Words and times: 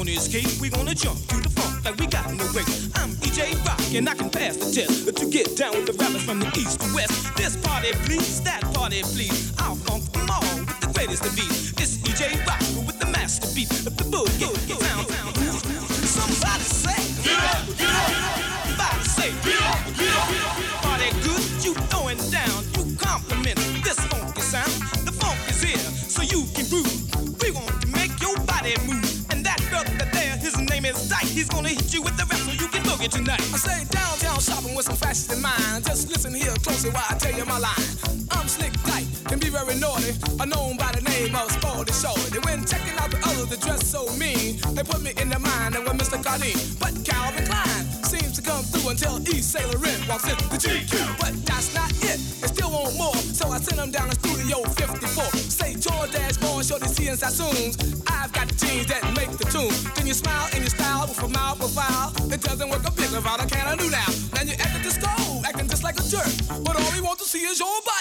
on 0.00 0.06
cape, 0.06 0.60
we 0.60 0.70
gonna 0.70 0.94
jump 0.94 1.18
to 1.28 1.36
the 1.36 1.50
funk 1.50 1.84
like 1.84 1.96
we 1.98 2.06
got 2.06 2.32
no 2.32 2.44
break. 2.52 2.66
I'm 2.96 3.10
EJ 3.20 3.52
Rock 3.66 3.80
and 3.94 4.08
I 4.08 4.14
can 4.14 4.30
pass 4.30 4.56
the 4.56 4.72
test 4.72 5.14
to 5.14 5.26
get 5.26 5.56
down 5.56 5.72
with 5.72 5.86
the 5.86 5.92
rappers 5.92 6.24
from 6.24 6.40
the 6.40 6.48
east 6.56 6.80
to 6.80 6.94
west. 6.94 7.36
This 7.36 7.56
party 7.56 7.92
please, 8.08 8.40
that 8.42 8.62
party 8.72 9.02
please. 9.02 9.52
I'll 9.58 9.76
you 33.12 33.24
tonight. 33.24 33.40
I 33.40 33.58
say 33.58 33.84
downtown 33.90 34.40
shopping 34.40 34.74
with 34.74 34.86
some 34.86 34.96
fashion 34.96 35.34
in 35.34 35.42
mind. 35.42 35.84
Just 35.84 36.08
listen 36.08 36.34
here 36.34 36.54
closely 36.62 36.90
while 36.90 37.04
I 37.08 37.14
tell 37.14 37.32
you 37.32 37.44
my 37.44 37.58
line. 37.58 37.86
I'm 38.30 38.48
slick 38.48 38.72
tight, 38.84 39.06
can 39.26 39.38
be 39.38 39.48
very 39.48 39.74
naughty. 39.76 40.14
I'm 40.38 40.48
known 40.48 40.76
by 40.76 40.92
the 40.92 41.02
name 41.02 41.34
of 41.34 41.50
Sporty 41.50 41.92
Shorty. 41.92 42.38
When 42.40 42.64
checking 42.64 42.96
out 42.98 43.10
the 43.10 43.18
others 43.18 43.48
that 43.48 43.60
dress 43.60 43.86
so 43.86 44.06
mean, 44.16 44.60
they 44.74 44.82
put 44.82 45.02
me 45.02 45.12
in 45.20 45.28
the 45.28 45.38
mind 45.38 45.76
of 45.76 45.84
Mr. 45.84 46.22
Cardin. 46.22 46.56
But 46.78 46.94
Calvin 47.04 47.46
Klein 47.46 47.84
seems 48.04 48.32
to 48.38 48.42
come 48.42 48.62
through 48.62 48.90
until 48.90 49.20
East 49.28 49.52
Sailor 49.52 49.78
walks 50.08 50.24
in 50.24 50.36
the 50.50 50.58
GQ. 50.58 51.18
But 51.18 51.34
that's 51.44 51.74
not 51.74 51.90
it, 52.02 52.18
they 52.40 52.48
still 52.48 52.70
want 52.70 52.96
more. 52.96 53.16
So 53.16 53.50
I 53.50 53.58
send 53.58 53.78
them 53.78 53.90
down 53.90 54.08
to 54.10 54.16
Studio 54.16 54.62
54. 54.64 55.24
Say 55.50 55.74
George 55.74 56.12
Dashmore, 56.12 56.62
Shorty 56.62 56.88
C 56.88 57.08
and 57.08 57.18
Sassoons. 57.18 57.76
I've 58.06 58.32
got 58.32 58.48
the 58.48 58.54
jeans 58.54 58.86
that 58.86 59.02
make 59.16 59.30
the 59.36 59.46
tune. 59.50 59.74
Then 59.94 60.06
you 60.06 60.14
smile 60.14 60.48
and 60.52 60.60
your 60.60 60.70
style 61.14 61.28
with 61.28 61.36
a 61.36 61.38
mouth 61.38 61.58
profile. 61.58 62.12
It 62.32 62.40
doesn't 62.40 62.68
work 62.68 62.86
a 62.86 62.90
bit 62.92 63.10
without 63.10 63.42
a 63.42 63.46
can 63.46 63.72
of 63.72 63.78
new 63.78 63.90
now. 63.90 64.06
Then 64.32 64.48
you 64.48 64.54
at 64.54 64.72
the 64.72 64.80
disco, 64.82 65.08
acting 65.44 65.68
just 65.68 65.82
like 65.82 65.98
a 65.98 66.02
jerk. 66.02 66.28
But 66.64 66.76
all 66.76 66.92
we 66.92 67.00
want 67.00 67.18
to 67.20 67.24
see 67.24 67.40
is 67.40 67.58
your 67.58 67.80
body 67.84 67.99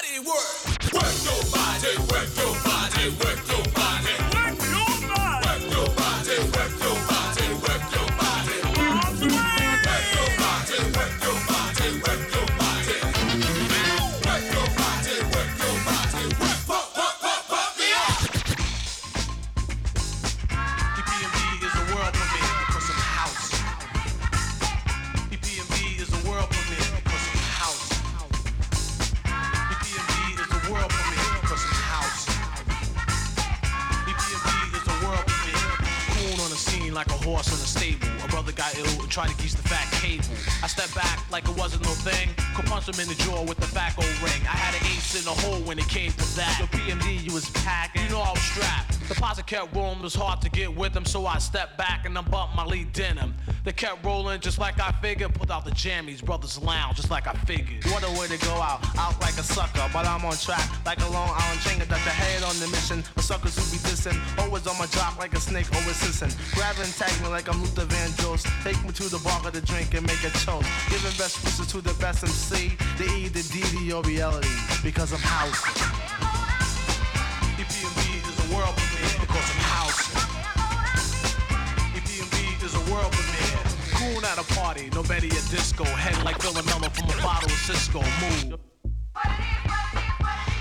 tried 39.10 39.30
to 39.30 39.38
geese 39.42 39.56
the 39.56 39.68
fat 39.68 39.90
cable. 40.00 40.24
I 40.62 40.68
stepped 40.68 40.94
back 40.94 41.26
like 41.32 41.50
it 41.50 41.58
wasn't 41.58 41.84
no 41.84 41.90
thing. 41.90 42.30
Could 42.56 42.66
punch 42.66 42.88
him 42.88 43.00
in 43.02 43.08
the 43.10 43.16
jaw 43.24 43.42
with 43.44 43.58
the 43.58 43.74
back 43.74 43.98
old 43.98 44.22
ring. 44.22 44.42
I 44.46 44.56
had 44.56 44.78
an 44.80 44.86
ace 44.94 45.18
in 45.18 45.26
the 45.26 45.34
hole 45.34 45.60
when 45.66 45.80
it 45.80 45.90
came 45.90 46.12
to 46.12 46.36
that. 46.38 46.58
So 46.60 46.66
PMD, 46.78 47.24
you 47.26 47.34
was 47.34 47.50
packing. 47.50 48.04
You 48.04 48.10
know 48.10 48.22
I 48.22 48.32
was 48.32 48.42
strapped. 48.42 48.99
The 49.10 49.16
posse 49.16 49.42
kept 49.42 49.76
rolling, 49.76 49.98
it 49.98 50.04
was 50.04 50.14
hard 50.14 50.40
to 50.42 50.52
get 50.52 50.72
with 50.72 50.96
him, 50.96 51.04
so 51.04 51.26
I 51.26 51.40
stepped 51.40 51.80
back 51.80 52.06
and 52.06 52.16
unbumped 52.16 52.56
my 52.56 52.64
lead 52.64 52.94
denim. 52.94 53.34
They 53.64 53.72
kept 53.72 54.06
rolling 54.06 54.40
just 54.40 54.60
like 54.60 54.80
I 54.80 54.92
figured. 55.02 55.34
Pulled 55.34 55.50
out 55.50 55.66
the 55.66 55.72
jammies, 55.72 56.24
brothers 56.24 56.62
lounge 56.62 56.98
just 56.98 57.10
like 57.10 57.26
I 57.26 57.34
figured. 57.34 57.84
What 57.86 58.04
a 58.04 58.20
way 58.20 58.28
to 58.28 58.38
go 58.46 58.54
out, 58.62 58.86
out 59.00 59.20
like 59.20 59.34
a 59.40 59.44
sucker. 59.44 59.82
But 59.92 60.06
I'm 60.06 60.24
on 60.24 60.38
track 60.38 60.70
like 60.86 61.02
a 61.02 61.10
Long 61.10 61.28
Island 61.34 61.60
chain 61.62 61.80
that 61.80 61.90
the 61.90 61.98
head 61.98 62.44
on 62.44 62.54
the 62.60 62.68
mission. 62.68 63.02
For 63.02 63.24
suckers 63.24 63.58
who 63.58 63.66
be 63.76 63.82
dissing, 63.82 64.16
always 64.38 64.68
on 64.68 64.78
my 64.78 64.86
jock 64.86 65.18
like 65.18 65.34
a 65.34 65.40
snake, 65.40 65.66
always 65.74 66.00
hissing. 66.06 66.30
Grab 66.54 66.76
and 66.78 66.94
tag 66.94 67.12
me 67.24 67.30
like 67.30 67.50
I'm 67.50 67.60
Luther 67.62 67.86
Vandross. 67.86 68.46
Take 68.64 68.78
me 68.86 68.92
to 68.92 69.10
the 69.10 69.18
bar, 69.26 69.42
get 69.42 69.56
a 69.56 69.62
drink 69.62 69.96
and 69.96 70.06
make 70.06 70.24
a 70.24 70.30
toast. 70.46 70.70
Giving 70.88 71.18
best 71.18 71.44
wishes 71.44 71.66
to 71.66 71.82
the 71.82 71.96
best 71.96 72.24
MC, 72.24 72.78
the 73.00 73.06
E, 73.18 73.28
the 73.28 73.42
D, 73.50 73.62
the 73.74 73.94
O 73.94 74.04
reality. 74.04 74.54
Because 74.84 75.12
I'm 75.14 75.20
house. 75.20 76.29
Premiere 79.30 79.42
because 79.42 79.50
I'm 79.52 79.62
house. 79.62 80.10
EPMD 81.94 82.64
is 82.64 82.74
a 82.76 82.92
world 82.92 83.12
premiere. 83.12 83.64
Cool 83.94 84.26
at 84.26 84.38
a 84.38 84.54
party, 84.54 84.90
no 84.94 85.04
better 85.04 85.28
at 85.28 85.46
disco. 85.50 85.84
Head 85.84 86.24
like 86.24 86.38
Villanella 86.40 86.90
from 86.92 87.10
a 87.10 87.22
bottle 87.22 87.50
of 87.50 87.58
Cisco. 87.58 88.00
Move. 88.00 88.60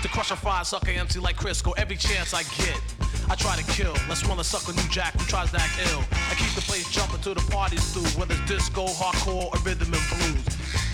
To 0.01 0.07
crush 0.07 0.31
a 0.31 0.35
fried 0.35 0.65
sucker 0.65 0.91
MC 0.91 1.19
like 1.19 1.35
Crisco 1.35 1.73
every 1.77 1.97
chance 1.97 2.33
I 2.33 2.43
get. 2.43 3.08
I 3.29 3.35
try 3.35 3.55
to 3.55 3.63
kill. 3.71 3.93
Let's 4.09 4.25
run 4.25 4.39
a 4.39 4.43
sucker 4.43 4.73
new 4.73 4.89
jack 4.89 5.13
who 5.13 5.25
tries 5.25 5.51
to 5.51 5.61
act 5.61 5.77
ill. 5.91 6.03
I 6.31 6.33
keep 6.33 6.49
the 6.57 6.65
place 6.65 6.89
jumping 6.89 7.21
till 7.21 7.35
the 7.35 7.45
party's 7.51 7.85
through, 7.93 8.09
whether 8.19 8.33
it's 8.33 8.45
disco, 8.49 8.87
hardcore, 8.87 9.53
or 9.53 9.59
rhythm 9.61 9.93
and 9.93 10.05
blues. 10.09 10.43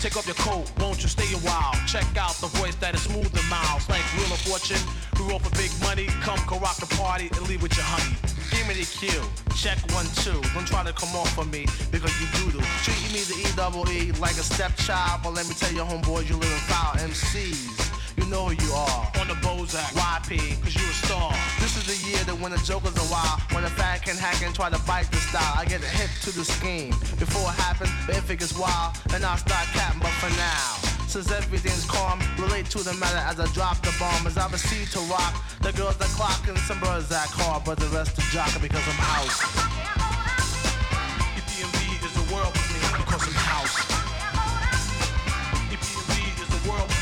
Take 0.02 0.16
off 0.16 0.26
your 0.26 0.36
coat, 0.36 0.70
won't 0.78 1.02
you 1.02 1.08
stay 1.08 1.24
a 1.32 1.40
while? 1.40 1.72
Check 1.88 2.04
out 2.16 2.36
the 2.36 2.48
voice 2.60 2.74
that 2.76 2.94
is 2.94 3.02
smooth 3.08 3.32
and 3.32 3.48
miles, 3.48 3.88
like 3.88 4.04
Wheel 4.14 4.28
of 4.28 4.40
Fortune. 4.44 4.80
We 5.18 5.30
roll 5.30 5.38
for 5.38 5.50
big 5.56 5.72
money, 5.80 6.06
come 6.20 6.38
co 6.44 6.58
rock 6.58 6.76
the 6.76 6.86
party 6.96 7.32
and 7.32 7.48
leave 7.48 7.62
with 7.62 7.74
your 7.74 7.88
honey. 7.88 8.14
Give 8.52 8.68
me 8.68 8.74
the 8.74 8.84
cue. 8.84 9.24
Check 9.56 9.80
one, 9.96 10.06
two. 10.20 10.36
Don't 10.52 10.68
try 10.68 10.84
to 10.84 10.92
come 10.92 11.16
off 11.16 11.38
on 11.38 11.50
me 11.50 11.64
because 11.90 12.12
you 12.20 12.28
doodle. 12.36 12.60
Treating 12.84 13.16
me 13.16 13.24
the 13.24 13.48
E 13.48 13.56
double 13.56 13.88
E 13.88 14.12
like 14.20 14.36
a 14.36 14.44
stepchild. 14.44 15.22
But 15.24 15.32
let 15.32 15.48
me 15.48 15.54
tell 15.54 15.72
you, 15.72 15.82
homeboys, 15.82 16.28
you 16.28 16.36
living 16.36 16.64
foul 16.68 16.94
MCs. 17.00 17.95
You 18.26 18.32
know 18.32 18.50
who 18.50 18.58
you 18.58 18.72
are. 18.74 19.06
On 19.22 19.28
the 19.30 19.38
Bozak, 19.38 19.94
YP, 19.94 20.58
cause 20.58 20.74
you 20.74 20.82
a 20.82 20.94
star. 21.06 21.30
This 21.62 21.78
is 21.78 21.86
the 21.86 21.94
year 22.10 22.18
that 22.26 22.34
when 22.42 22.50
the 22.50 22.58
jokers 22.58 22.98
are 22.98 23.06
wild, 23.06 23.38
when 23.54 23.62
the 23.62 23.70
fan 23.70 24.02
can 24.02 24.16
hack 24.18 24.42
and 24.42 24.52
try 24.52 24.66
to 24.66 24.82
bite 24.82 25.06
the 25.14 25.22
style, 25.30 25.54
I 25.54 25.64
get 25.64 25.78
a 25.78 25.86
hip 25.86 26.10
to 26.26 26.34
the 26.34 26.42
scheme. 26.42 26.90
Before 27.22 27.46
it 27.46 27.54
happens, 27.54 27.94
but 28.02 28.18
if 28.18 28.28
it 28.28 28.42
gets 28.42 28.58
wild, 28.58 28.98
then 29.14 29.22
I'll 29.22 29.38
start 29.38 29.70
capping. 29.70 30.02
But 30.02 30.10
for 30.18 30.26
now, 30.34 30.74
since 31.06 31.30
everything's 31.30 31.86
calm, 31.86 32.18
relate 32.42 32.66
to 32.74 32.82
the 32.82 32.94
matter 32.98 33.22
as 33.30 33.38
I 33.38 33.46
drop 33.54 33.78
the 33.86 33.94
bomb. 33.94 34.26
As 34.26 34.36
I 34.36 34.50
proceed 34.50 34.90
to 34.98 35.00
rock, 35.06 35.38
the 35.62 35.70
girls 35.78 35.94
are 36.02 36.10
clocking, 36.18 36.58
some 36.66 36.80
brothers 36.82 37.12
act 37.14 37.30
hard, 37.30 37.62
but 37.62 37.78
the 37.78 37.86
rest 37.94 38.18
are 38.18 38.26
jocking 38.34 38.58
because 38.58 38.82
I'm 38.90 38.98
house. 39.06 39.38
EPMD 41.38 41.78
is 42.02 42.14
a 42.18 42.26
world 42.34 42.50
premiere 42.58 42.90
because 43.06 43.22
I'm 43.22 43.38
house. 43.38 43.86
EPMD 45.70 46.42
is 46.42 46.50
a 46.50 46.60
world 46.66 46.95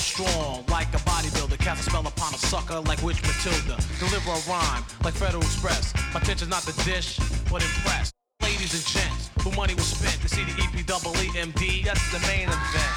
strong 0.00 0.64
like 0.68 0.88
a 0.94 1.02
bodybuilder, 1.06 1.58
cast 1.58 1.86
a 1.86 1.90
spell 1.90 2.06
upon 2.06 2.34
a 2.34 2.38
sucker 2.38 2.80
like 2.80 3.02
Witch 3.02 3.22
Matilda. 3.22 3.76
Deliver 3.98 4.30
a 4.30 4.40
rhyme 4.50 4.82
like 5.04 5.14
Federal 5.14 5.42
Express. 5.42 5.94
My 6.12 6.20
intention's 6.20 6.50
not 6.50 6.62
to 6.64 6.72
dish, 6.84 7.18
but 7.50 7.62
impress. 7.62 8.12
Ladies 8.42 8.74
and 8.74 8.84
gents, 8.86 9.30
who 9.42 9.50
money 9.52 9.74
was 9.74 9.86
spent 9.86 10.20
to 10.22 10.28
see 10.28 10.42
the 10.44 10.54
EP 10.62 10.86
double 10.86 11.12
EMD, 11.20 11.84
that's 11.84 12.06
the 12.10 12.20
main 12.26 12.48
event. 12.48 12.94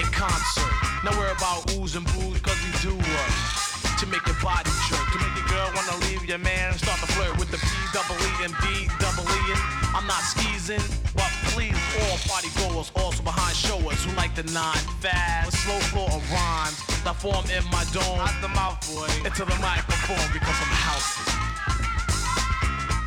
In 0.00 0.06
concert, 0.10 0.72
now 1.04 1.12
we're 1.18 1.32
about 1.32 1.68
oohs 1.76 1.96
and 1.96 2.06
boos 2.16 2.40
cause 2.40 2.58
we 2.64 2.72
do 2.82 2.96
work. 2.96 3.34
To 4.00 4.06
make 4.06 4.24
your 4.26 4.40
body 4.42 4.70
jerk, 4.88 5.06
to 5.12 5.18
make 5.20 5.34
your 5.36 5.48
girl 5.52 5.68
wanna 5.76 5.96
leave 6.08 6.24
your 6.24 6.38
man, 6.38 6.72
start 6.74 6.98
to 7.00 7.08
flirt 7.12 7.38
with 7.38 7.50
the 7.50 7.58
P 7.58 7.68
double 7.92 8.16
E 8.16 8.32
and 8.44 8.54
B 8.64 8.88
double 8.98 9.28
E. 9.28 9.42
I'm 9.94 10.06
not 10.06 10.22
skeezing, 10.22 10.80
party 12.28 12.48
goers, 12.56 12.90
also 12.96 13.22
behind 13.22 13.56
showers 13.56 14.04
who 14.04 14.12
like 14.16 14.34
the 14.34 14.42
nine 14.52 14.84
fast, 15.00 15.56
slow 15.64 15.78
flow 15.92 16.06
of 16.06 16.22
rhymes 16.32 16.78
that 17.04 17.16
form 17.16 17.44
in 17.48 17.64
my 17.72 17.84
dome. 17.96 18.20
Out 18.20 18.36
the 18.44 18.52
mouth, 18.52 18.76
boy. 18.88 19.08
Into 19.24 19.44
the 19.44 19.56
microphone 19.60 20.28
because 20.32 20.58
I'm 20.60 20.74
house. 20.74 21.16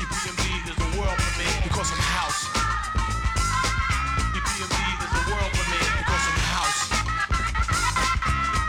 EPMD 0.02 0.46
is 0.66 0.78
a 0.78 0.90
world 0.98 1.18
premiere 1.22 1.60
because 1.62 1.90
I'm 1.94 2.02
house. 2.02 2.42
EPMD 4.34 4.80
is 5.04 5.12
a 5.14 5.24
world 5.30 5.52
premiere 5.54 5.92
because 6.02 6.24
I'm 6.30 6.42
house. 6.54 6.82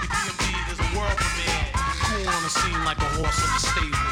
EPMD 0.05 0.44
is 0.73 0.79
a 0.82 0.88
world 0.93 1.17
premiere. 1.17 1.69
Cool 2.05 2.29
on 2.29 2.43
the 2.44 2.52
scene 2.52 2.81
like 2.85 3.00
a 3.00 3.11
horse 3.17 3.38
in 3.41 3.50
the 3.55 3.61
stable. 3.61 4.04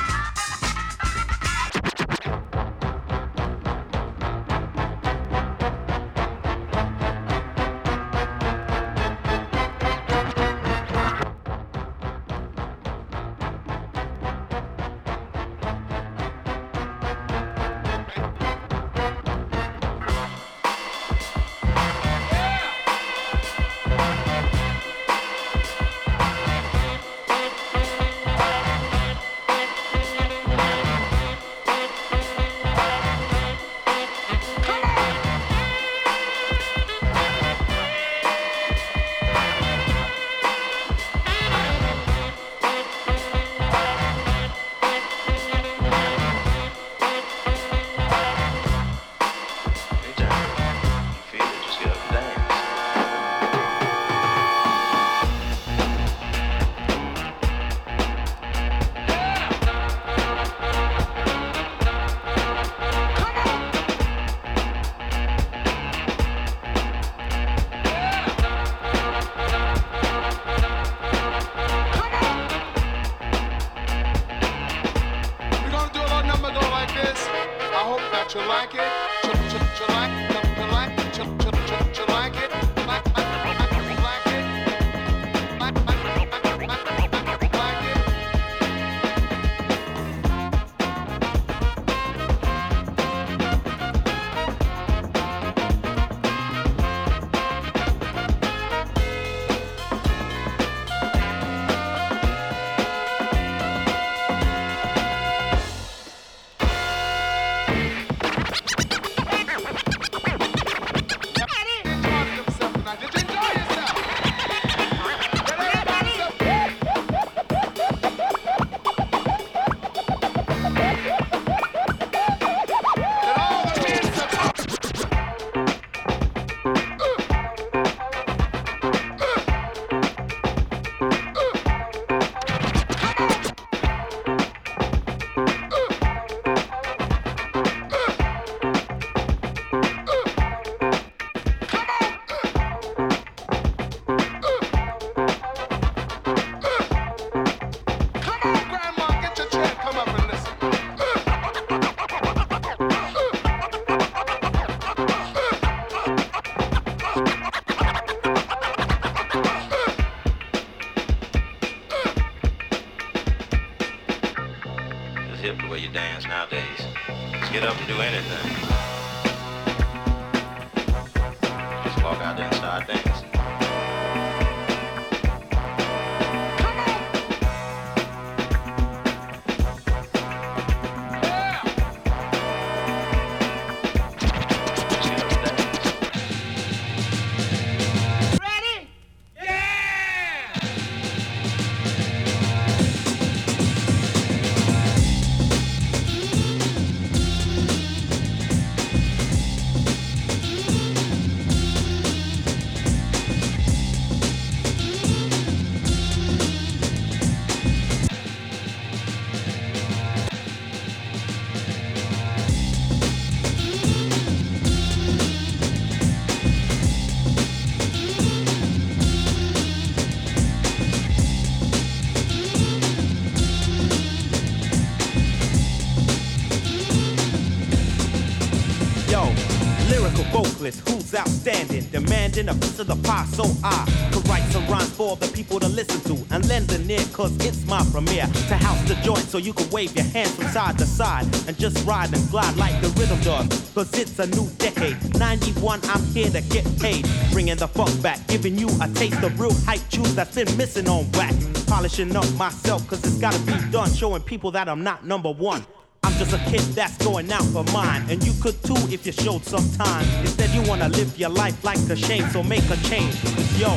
Who's 230.71 231.15
outstanding? 231.15 231.85
Demanding 231.91 232.49
a 232.49 232.55
piece 232.55 232.79
of 232.79 232.87
the 232.87 232.97
pie 232.97 233.25
so 233.33 233.45
I 233.65 233.85
could 234.13 234.27
write 234.29 234.45
some 234.53 234.67
rhymes 234.69 234.91
for 234.91 235.17
the 235.17 235.27
people 235.29 235.59
to 235.59 235.69
listen 235.69 236.01
to 236.03 236.35
and 236.35 236.47
lend 236.49 236.71
an 236.73 236.89
ear, 236.91 237.05
cause 237.13 237.35
it's 237.45 237.67
my 237.67 237.85
premiere 237.91 238.27
to 238.27 238.55
house 238.55 238.81
the 238.89 238.95
joint 239.03 239.25
so 239.25 239.39
you 239.39 239.53
can 239.53 239.69
wave 239.71 239.95
your 239.97 240.05
hands 240.05 240.35
from 240.37 240.47
side 240.49 240.79
to 240.79 240.87
side 240.87 241.25
and 241.49 241.59
just 241.59 241.85
ride 241.85 242.15
and 242.15 242.31
glide 242.31 242.57
like 242.57 242.81
the 242.81 242.89
rhythm 243.01 243.21
does. 243.23 243.71
Cause 243.75 243.93
it's 243.99 244.19
a 244.19 244.27
new 244.29 244.49
decade. 244.59 244.97
91, 245.19 245.81
I'm 245.85 246.03
here 246.07 246.31
to 246.31 246.41
get 246.43 246.65
paid. 246.79 247.09
Bringing 247.33 247.57
the 247.57 247.69
funk 247.69 248.01
back, 248.01 248.25
giving 248.29 248.57
you 248.57 248.69
a 248.81 248.89
taste 248.89 249.23
of 249.23 249.39
real 249.41 249.55
hype 249.65 249.87
tunes 249.91 250.15
that's 250.15 250.35
been 250.35 250.57
missing 250.57 250.89
on 250.89 251.11
whack. 251.13 251.35
Polishing 251.67 252.15
up 252.15 252.31
myself, 252.35 252.87
cause 252.87 253.03
it's 253.05 253.19
gotta 253.19 253.39
be 253.41 253.55
done, 253.71 253.93
showing 253.93 254.23
people 254.23 254.51
that 254.53 254.69
I'm 254.69 254.85
not 254.85 255.05
number 255.05 255.33
one. 255.33 255.65
I'm 256.05 256.13
just 256.15 256.33
a 256.33 256.51
kid 256.51 256.61
that's 256.75 256.97
going 256.99 257.31
out 257.33 257.45
for 257.45 257.65
mine. 257.73 258.05
And 258.09 258.25
you 258.25 258.33
could 258.43 258.61
too 258.65 258.77
if 258.91 259.07
you 259.07 259.13
showed 259.13 259.45
some 259.45 259.69
time. 259.73 260.07
Instead, 260.21 260.51
you 260.51 260.63
wanna 260.69 260.89
live 260.89 261.17
your 261.17 261.31
life 261.31 261.63
like 261.65 261.79
a 261.79 261.97
shame, 261.97 262.29
so 262.31 262.43
make 262.43 262.69
a 262.71 262.77
change. 262.89 263.21
Cause 263.23 263.61
yo, 263.61 263.71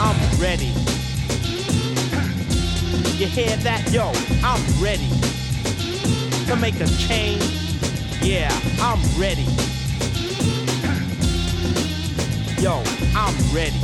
I'm 0.00 0.16
ready. 0.40 0.72
You 3.18 3.26
hear 3.26 3.54
that? 3.58 3.90
Yo, 3.92 4.10
I'm 4.42 4.62
ready 4.82 5.10
to 6.46 6.56
make 6.56 6.80
a 6.80 6.86
change. 6.96 7.44
Yeah, 8.22 8.50
I'm 8.80 9.00
ready. 9.20 9.44
Yo, 12.62 12.82
I'm 13.14 13.34
ready. 13.54 13.80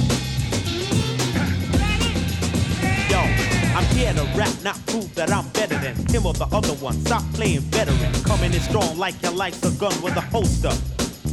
Yo, 3.11 3.45
I'm 3.76 3.85
here 3.95 4.11
to 4.14 4.25
rap, 4.35 4.49
not 4.64 4.78
prove 4.87 5.14
that 5.16 5.30
I'm 5.30 5.47
better 5.50 5.76
than 5.76 5.95
him 6.09 6.25
or 6.25 6.33
the 6.33 6.47
other 6.47 6.73
one. 6.83 6.95
Stop 7.04 7.23
playing 7.35 7.61
veteran. 7.61 8.11
Coming 8.25 8.54
in 8.54 8.61
strong 8.61 8.97
like 8.97 9.21
your 9.21 9.33
life's 9.33 9.62
a 9.64 9.71
gun 9.78 9.92
with 10.00 10.16
a 10.16 10.23
holster. 10.23 10.73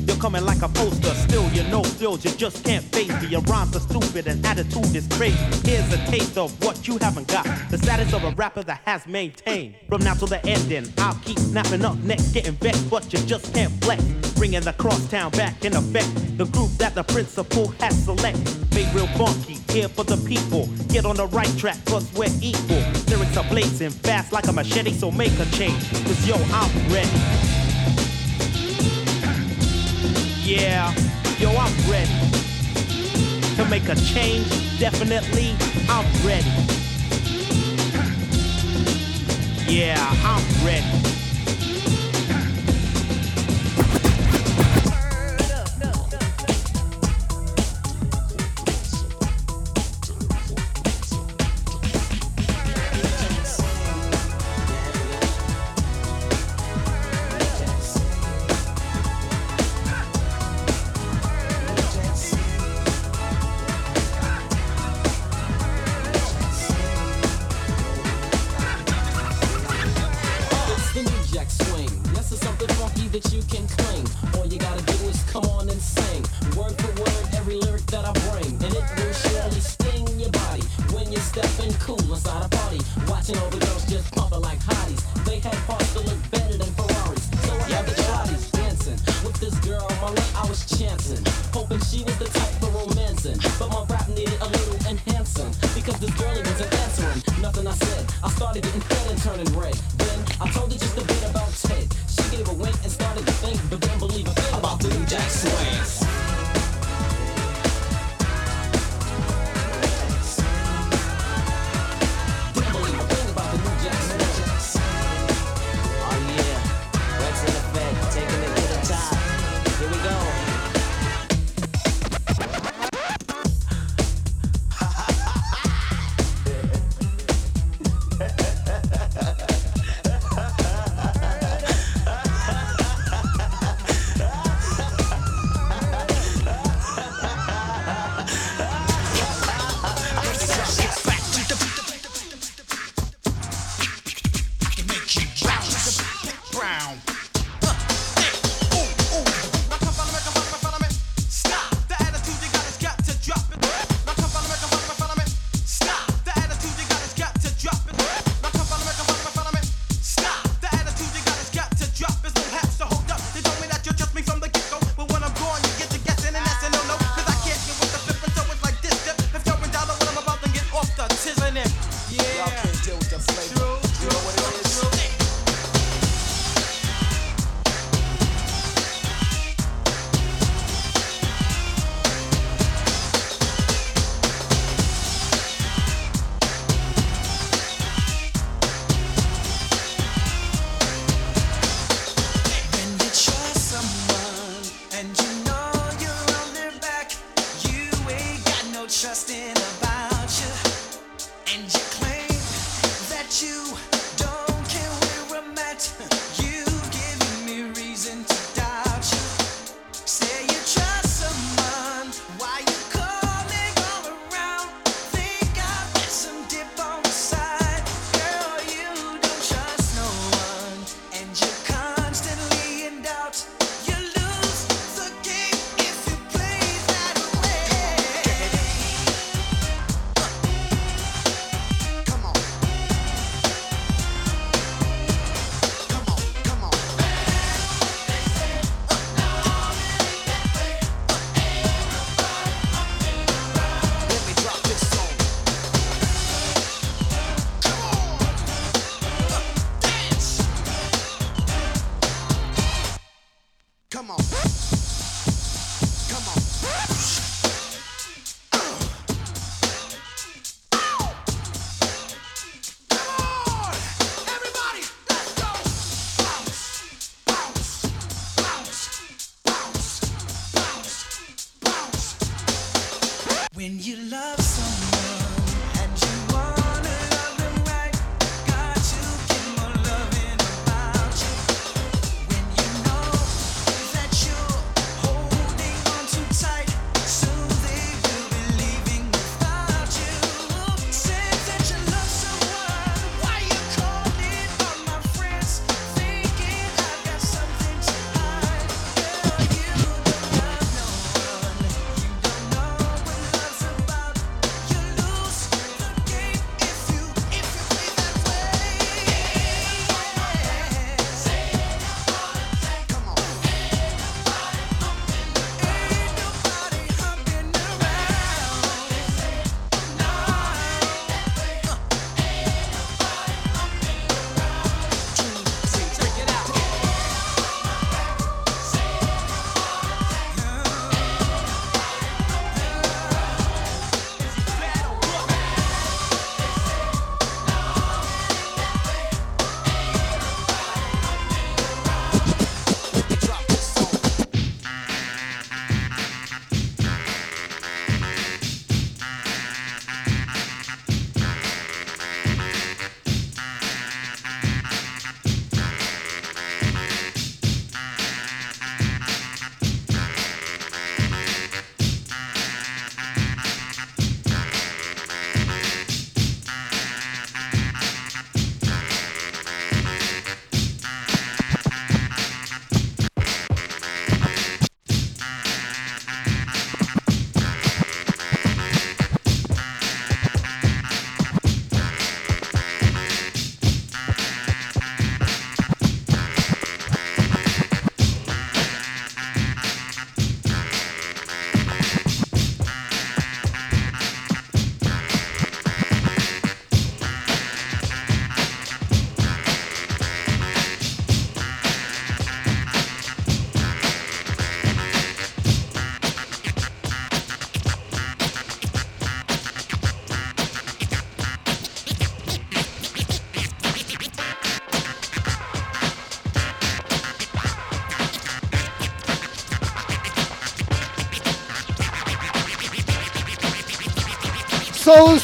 You're 0.05 0.17
coming 0.17 0.43
like 0.43 0.61
a 0.61 0.67
poster, 0.67 1.13
still 1.13 1.47
you 1.53 1.63
know 1.71 1.83
skills, 1.83 2.25
you 2.25 2.31
just 2.31 2.65
can't 2.65 2.83
face 2.83 3.13
me. 3.21 3.29
Your 3.29 3.39
rhymes 3.43 3.77
are 3.77 3.79
stupid 3.79 4.27
and 4.27 4.45
attitude 4.45 4.93
is 4.93 5.07
crazy. 5.07 5.37
Here's 5.63 5.93
a 5.93 5.97
taste 6.07 6.37
of 6.37 6.51
what 6.65 6.85
you 6.85 6.97
haven't 6.97 7.29
got. 7.29 7.45
The 7.71 7.77
status 7.77 8.11
of 8.11 8.25
a 8.25 8.31
rapper 8.31 8.63
that 8.63 8.81
has 8.83 9.07
maintained. 9.07 9.75
From 9.87 10.03
now 10.03 10.13
till 10.13 10.27
the 10.27 10.45
ending, 10.45 10.91
I'll 10.97 11.15
keep 11.23 11.39
snapping 11.39 11.85
up 11.85 11.95
next, 11.99 12.33
getting 12.33 12.55
vexed, 12.55 12.89
but 12.89 13.13
you 13.13 13.19
just 13.19 13.53
can't 13.53 13.71
flex. 13.85 14.03
Bringing 14.35 14.61
the 14.61 14.73
crosstown 14.73 15.31
back 15.31 15.63
in 15.63 15.75
effect. 15.75 16.37
The 16.37 16.45
group 16.45 16.71
that 16.77 16.95
the 16.95 17.03
principal 17.03 17.69
has 17.79 18.03
select. 18.03 18.37
Made 18.73 18.93
real 18.93 19.07
funky, 19.07 19.59
here 19.71 19.87
for 19.87 20.03
the 20.03 20.17
people. 20.27 20.67
Get 20.89 21.05
on 21.05 21.15
the 21.15 21.27
right 21.27 21.57
track, 21.57 21.77
cause 21.85 22.11
we're 22.13 22.33
equal. 22.41 22.83
Lyrics 23.07 23.37
are 23.37 23.47
blazing 23.49 23.91
fast 23.91 24.31
like 24.33 24.47
a 24.47 24.51
machete, 24.51 24.91
so 24.91 25.11
make 25.11 25.37
a 25.39 25.45
change. 25.51 25.89
Cause 26.05 26.27
yo, 26.27 26.35
I'm 26.51 26.71
ready. 26.91 27.09
Yeah, 30.43 30.93
yo, 31.37 31.49
I'm 31.51 31.89
ready 31.89 32.11
to 33.55 33.65
make 33.69 33.87
a 33.87 33.95
change. 33.95 34.49
Definitely, 34.79 35.55
I'm 35.87 36.05
ready. 36.25 36.49
Yeah, 39.67 39.97
I'm 40.23 40.65
ready. 40.65 41.12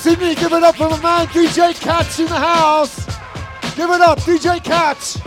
Sydney. 0.09 0.33
Give 0.33 0.51
it 0.53 0.63
up 0.63 0.75
for 0.75 0.89
my 0.89 0.99
man 1.01 1.27
DJ 1.27 1.71
Katch 1.75 2.19
in 2.19 2.25
the 2.25 2.33
house. 2.33 3.05
Give 3.75 3.91
it 3.91 4.01
up, 4.01 4.17
DJ 4.19 4.57
Katch. 4.59 5.18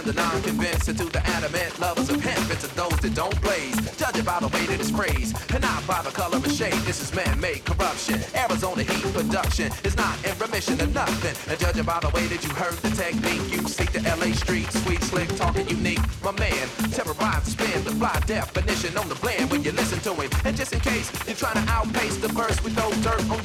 And 0.00 0.08
the 0.08 0.12
non-convinced, 0.14 0.88
and 0.88 0.98
to 0.98 1.04
the 1.04 1.20
adamant 1.26 1.78
lovers 1.78 2.08
of 2.08 2.20
hemp, 2.22 2.48
and 2.50 2.58
to 2.60 2.74
those 2.74 2.98
that 3.00 3.14
don't 3.14 3.38
blaze, 3.42 3.76
judge 3.96 4.16
it 4.16 4.24
by 4.24 4.40
the 4.40 4.48
way 4.48 4.64
that 4.66 4.80
it's 4.80 4.90
phrased, 4.90 5.36
and 5.52 5.60
not 5.60 5.86
by 5.86 6.00
the 6.02 6.10
color 6.10 6.38
of 6.38 6.52
shade. 6.52 6.80
This 6.88 7.02
is 7.02 7.14
man-made 7.14 7.64
corruption. 7.66 8.20
Arizona 8.34 8.82
heat 8.82 9.12
production 9.12 9.70
is 9.84 9.96
not 9.96 10.16
in 10.24 10.32
remission 10.38 10.80
of 10.80 10.94
nothing, 10.94 11.36
and 11.50 11.60
judge 11.60 11.76
it 11.76 11.84
by 11.84 12.00
the 12.00 12.08
way 12.10 12.26
that 12.28 12.42
you 12.42 12.50
heard 12.54 12.72
the 12.80 12.90
technique. 12.96 13.44
You 13.52 13.60
seek 13.68 13.92
the 13.92 14.00
LA 14.16 14.32
street, 14.32 14.72
sweet, 14.84 15.02
slick, 15.02 15.28
talking 15.36 15.68
unique. 15.68 16.00
My 16.24 16.32
man, 16.32 16.64
terrorize 16.92 17.44
spin, 17.52 17.84
the 17.84 17.92
fly 18.00 18.16
definition 18.26 18.96
on 18.96 19.08
the 19.08 19.16
blend 19.16 19.50
when 19.50 19.62
you 19.62 19.72
listen 19.72 20.00
to 20.00 20.14
him. 20.14 20.30
And 20.44 20.56
just 20.56 20.72
in 20.72 20.80
case 20.80 21.12
you're 21.26 21.36
trying 21.36 21.60
to 21.60 21.66
outpace 21.70 22.16
the 22.16 22.28
verse, 22.28 22.56
we 22.64 22.70
throw 22.70 22.90
dirt 23.04 23.20
on 23.28 23.39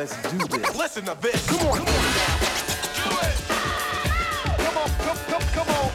let's 0.00 0.16
do 0.30 0.38
this. 0.38 0.76
Listen 0.76 1.04
to 1.04 1.14
this. 1.20 1.46
Come 1.46 1.66
on, 1.68 1.76
come 1.76 1.86
on. 1.86 1.94
Do 2.96 3.10
it. 3.20 3.36
Come 4.64 4.76
on, 4.78 4.88
come, 5.04 5.20
come, 5.28 5.46
come 5.52 5.68
on. 5.76 5.90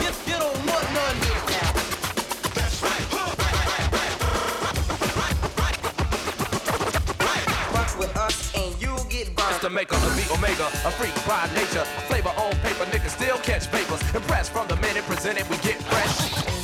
You 0.00 0.36
don't 0.40 0.56
want 0.64 0.86
none. 0.96 1.16
Fucks 7.74 7.98
with 7.98 8.16
us 8.16 8.54
and 8.56 8.72
you 8.80 8.96
get 9.10 9.36
burned. 9.36 9.50
It's 9.50 9.58
the 9.58 9.68
maker 9.68 9.96
of 9.96 10.16
the 10.16 10.32
omega, 10.32 10.66
a 10.88 10.90
freak 10.92 11.14
by 11.26 11.46
nature. 11.54 11.84
Flavor 12.08 12.32
on 12.40 12.52
paper, 12.64 12.86
niggas 12.86 13.10
still 13.10 13.36
catch 13.38 13.70
papers. 13.70 14.00
Impressed 14.14 14.52
from 14.52 14.66
the 14.68 14.76
minute 14.76 15.04
presented, 15.04 15.46
we 15.50 15.58
get 15.58 15.76
fresh. 15.82 16.63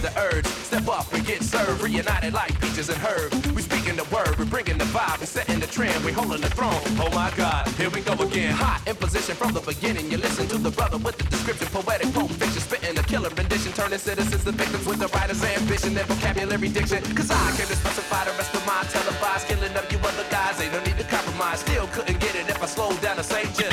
The 0.00 0.12
urge. 0.16 0.46
Step 0.46 0.88
up 0.88 1.12
and 1.12 1.26
get 1.26 1.42
served. 1.42 1.82
Reunited 1.82 2.32
like 2.32 2.58
peaches 2.58 2.88
and 2.88 2.98
herb. 2.98 3.34
We 3.54 3.60
speaking 3.60 3.96
the 3.96 4.04
word, 4.14 4.38
we 4.38 4.46
bringing 4.46 4.78
the 4.78 4.84
vibe, 4.84 5.20
we 5.20 5.26
setting 5.26 5.60
the 5.60 5.66
trend, 5.66 6.02
we 6.04 6.12
holding 6.12 6.40
the 6.40 6.48
throne. 6.48 6.80
Oh 6.96 7.10
my 7.14 7.30
God, 7.36 7.68
here 7.76 7.90
we 7.90 8.00
go 8.00 8.14
again. 8.14 8.54
Hot 8.54 8.80
in 8.88 8.96
position 8.96 9.34
from 9.34 9.52
the 9.52 9.60
beginning. 9.60 10.10
You 10.10 10.16
listen 10.16 10.48
to 10.48 10.58
the 10.58 10.70
brother 10.70 10.96
with 10.96 11.18
the 11.18 11.24
description, 11.24 11.68
poetic 11.68 12.12
pulp 12.14 12.30
fiction, 12.30 12.62
spitting 12.62 12.96
a 12.96 13.02
killer 13.02 13.28
rendition, 13.28 13.72
turning 13.72 13.98
citizens 13.98 14.42
to 14.44 14.52
victims 14.52 14.86
with 14.86 15.00
the 15.00 15.08
writer's 15.08 15.44
ambition 15.44 15.96
and 15.98 16.06
vocabulary 16.06 16.68
diction. 16.68 17.02
Cause 17.14 17.30
I 17.30 17.36
came 17.56 17.68
to 17.68 17.76
specify 17.76 18.24
the 18.24 18.32
rest 18.40 18.54
of 18.54 18.64
my 18.64 18.80
televised 18.88 19.48
killing 19.48 19.74
of 19.76 19.84
you 19.92 19.98
other 19.98 20.26
guys. 20.30 20.60
Ain't 20.60 20.72
no 20.72 20.80
need 20.82 20.96
to 20.96 21.04
compromise. 21.04 21.60
Still 21.60 21.86
couldn't 21.88 22.18
get 22.20 22.34
it 22.34 22.48
if 22.48 22.62
I 22.62 22.66
slowed 22.66 23.00
down 23.02 23.16
to 23.16 23.24
say 23.24 23.44
just 23.52 23.69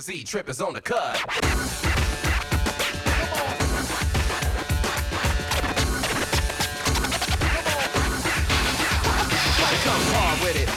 Z 0.00 0.24
Trip 0.24 0.48
is 0.48 0.60
on 0.60 0.72
the 0.74 0.80
cut. 0.80 1.24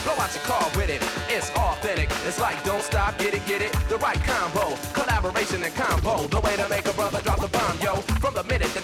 Blow 0.04 0.14
out 0.14 0.34
your 0.34 0.42
car 0.42 0.68
with 0.74 0.90
it. 0.90 1.00
It's 1.28 1.50
authentic. 1.50 2.10
It's 2.26 2.40
like 2.40 2.62
don't 2.64 2.82
stop, 2.82 3.16
get 3.18 3.34
it, 3.34 3.46
get 3.46 3.62
it. 3.62 3.72
The 3.88 3.96
right 3.98 4.20
combo. 4.24 4.76
Collaboration 4.92 5.62
and 5.62 5.74
combo. 5.74 6.26
The 6.26 6.40
way 6.40 6.56
to 6.56 6.68
make 6.68 6.86
a 6.86 6.92
brother 6.92 7.20
drop 7.20 7.40
the 7.40 7.48
bomb, 7.48 7.78
yo. 7.78 8.01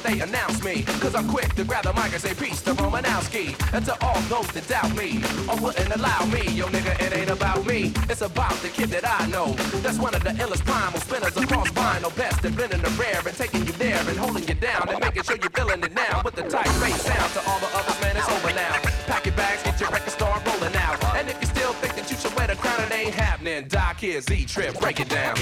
They 0.08 0.20
announce 0.20 0.64
me. 0.64 0.82
Cause 1.02 1.14
I'm 1.14 1.28
quick 1.28 1.54
to 1.54 1.64
grab 1.64 1.84
the 1.84 1.92
mic 1.92 2.12
and 2.12 2.20
say 2.20 2.34
peace 2.34 2.62
to 2.62 2.72
Romanowski. 2.74 3.54
And 3.74 3.84
to 3.84 3.94
all 4.04 4.20
those 4.32 4.48
that 4.52 4.66
doubt 4.66 4.94
me 4.96 5.20
or 5.48 5.56
wouldn't 5.60 5.92
allow 5.94 6.24
me. 6.26 6.42
Yo, 6.52 6.66
nigga, 6.66 6.98
it 7.04 7.14
ain't 7.14 7.30
about 7.30 7.66
me. 7.66 7.92
It's 8.08 8.22
about 8.22 8.56
the 8.64 8.68
kid 8.68 8.88
that 8.90 9.04
I 9.04 9.26
know. 9.28 9.52
That's 9.84 9.98
one 9.98 10.14
of 10.14 10.24
the 10.24 10.30
illest 10.30 10.64
primal 10.64 11.00
spinners 11.00 11.36
across 11.36 11.68
vinyl. 11.70 12.14
Best 12.16 12.44
at 12.44 12.56
the 12.56 12.94
rare 12.98 13.20
and 13.26 13.36
taking 13.36 13.66
you 13.66 13.72
there 13.72 14.00
and 14.08 14.16
holding 14.16 14.46
you 14.48 14.54
down 14.54 14.88
and 14.88 14.98
making 15.00 15.22
sure 15.24 15.36
you're 15.36 15.50
feeling 15.50 15.82
it 15.82 15.92
now. 15.92 16.22
With 16.24 16.36
the 16.36 16.42
tight 16.42 16.72
bass 16.80 17.02
sound 17.02 17.32
to 17.34 17.40
all 17.48 17.58
the 17.60 17.70
others, 17.76 18.00
man, 18.00 18.16
it's 18.16 18.28
over 18.28 18.54
now. 18.54 18.74
Pack 19.06 19.26
your 19.26 19.36
bags, 19.36 19.62
get 19.62 19.80
your 19.80 19.90
record 19.90 20.12
start 20.12 20.40
rolling 20.46 20.76
out. 20.76 20.96
And 21.16 21.28
if 21.28 21.36
you 21.40 21.46
still 21.46 21.72
think 21.74 21.94
that 21.96 22.10
you 22.10 22.16
should 22.16 22.34
wear 22.34 22.46
the 22.46 22.56
crown, 22.56 22.80
it 22.80 22.92
ain't 22.92 23.14
happening. 23.14 23.68
Doc 23.68 24.00
here's 24.00 24.24
Z 24.24 24.46
Trip, 24.46 24.78
break 24.80 25.00
it 25.00 25.08
down. 25.08 25.36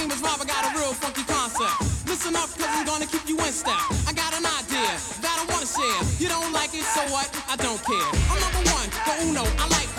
name 0.00 0.10
is 0.10 0.22
Rob, 0.22 0.40
I 0.40 0.46
got 0.46 0.64
a 0.64 0.72
real 0.78 0.94
funky 0.94 1.24
concept. 1.24 1.76
Listen 2.08 2.34
up, 2.34 2.48
cause 2.56 2.72
I'm 2.72 2.86
gonna 2.86 3.06
keep 3.06 3.28
you 3.28 3.36
in 3.36 3.52
step. 3.52 3.76
I 4.08 4.12
got 4.12 4.32
an 4.32 4.46
idea 4.48 4.88
that 5.20 5.36
I 5.36 5.44
wanna 5.52 5.68
share. 5.68 6.00
You 6.16 6.28
don't 6.28 6.52
like 6.52 6.72
it, 6.72 6.84
so 6.84 7.02
what? 7.12 7.28
I 7.48 7.56
don't 7.56 7.80
care. 7.84 8.10
I'm 8.32 8.40
number 8.40 8.64
one, 8.72 8.88
the 9.04 9.12
Uno, 9.28 9.44
I 9.60 9.68
like 9.68 9.89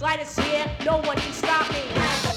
Light 0.00 0.20
is 0.22 0.34
here, 0.38 0.64
no 0.86 0.96
one 0.96 1.18
can 1.18 1.32
stop 1.32 1.70
me. 1.72 2.29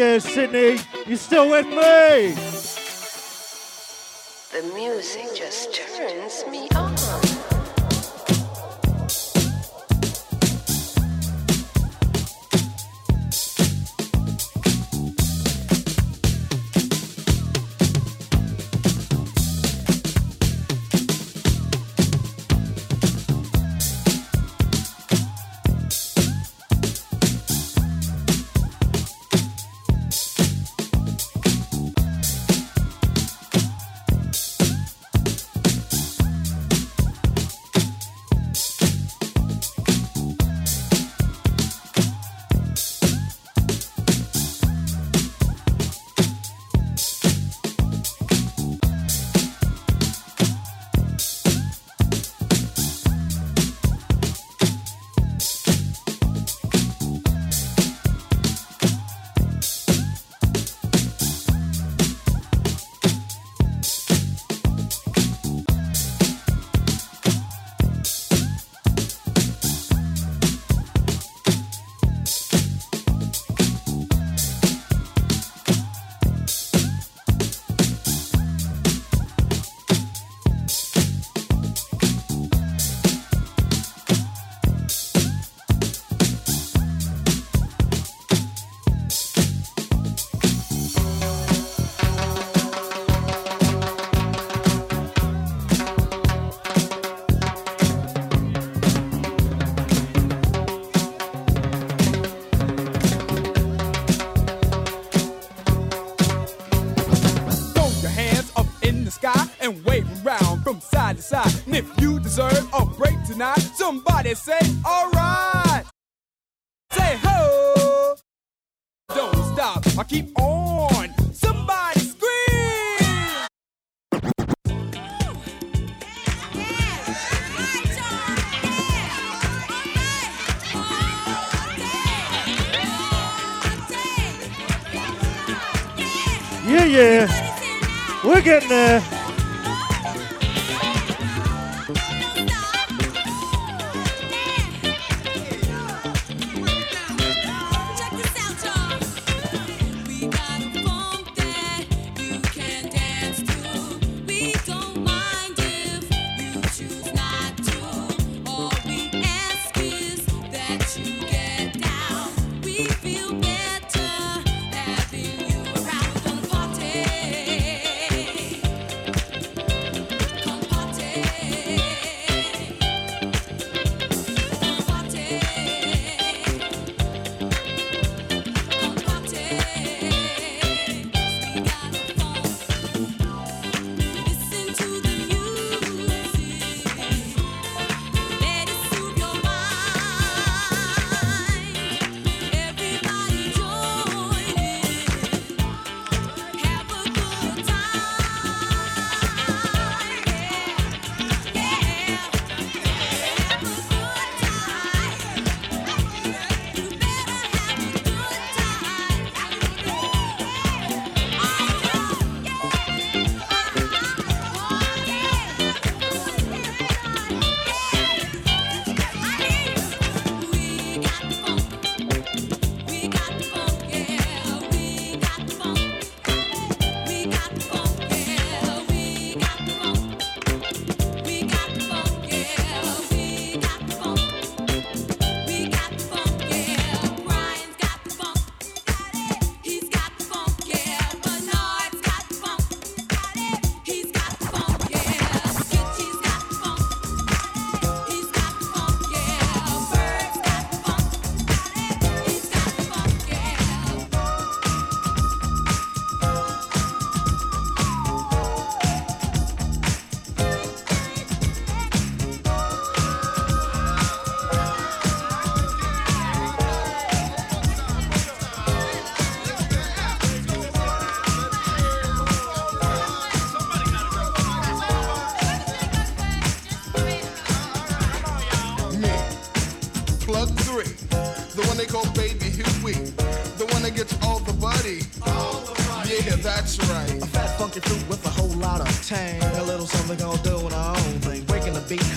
Yeah, 0.00 0.16
Sydney. 0.16 0.78
You 1.06 1.16
still 1.16 1.50
with 1.50 1.66
me? 1.66 2.49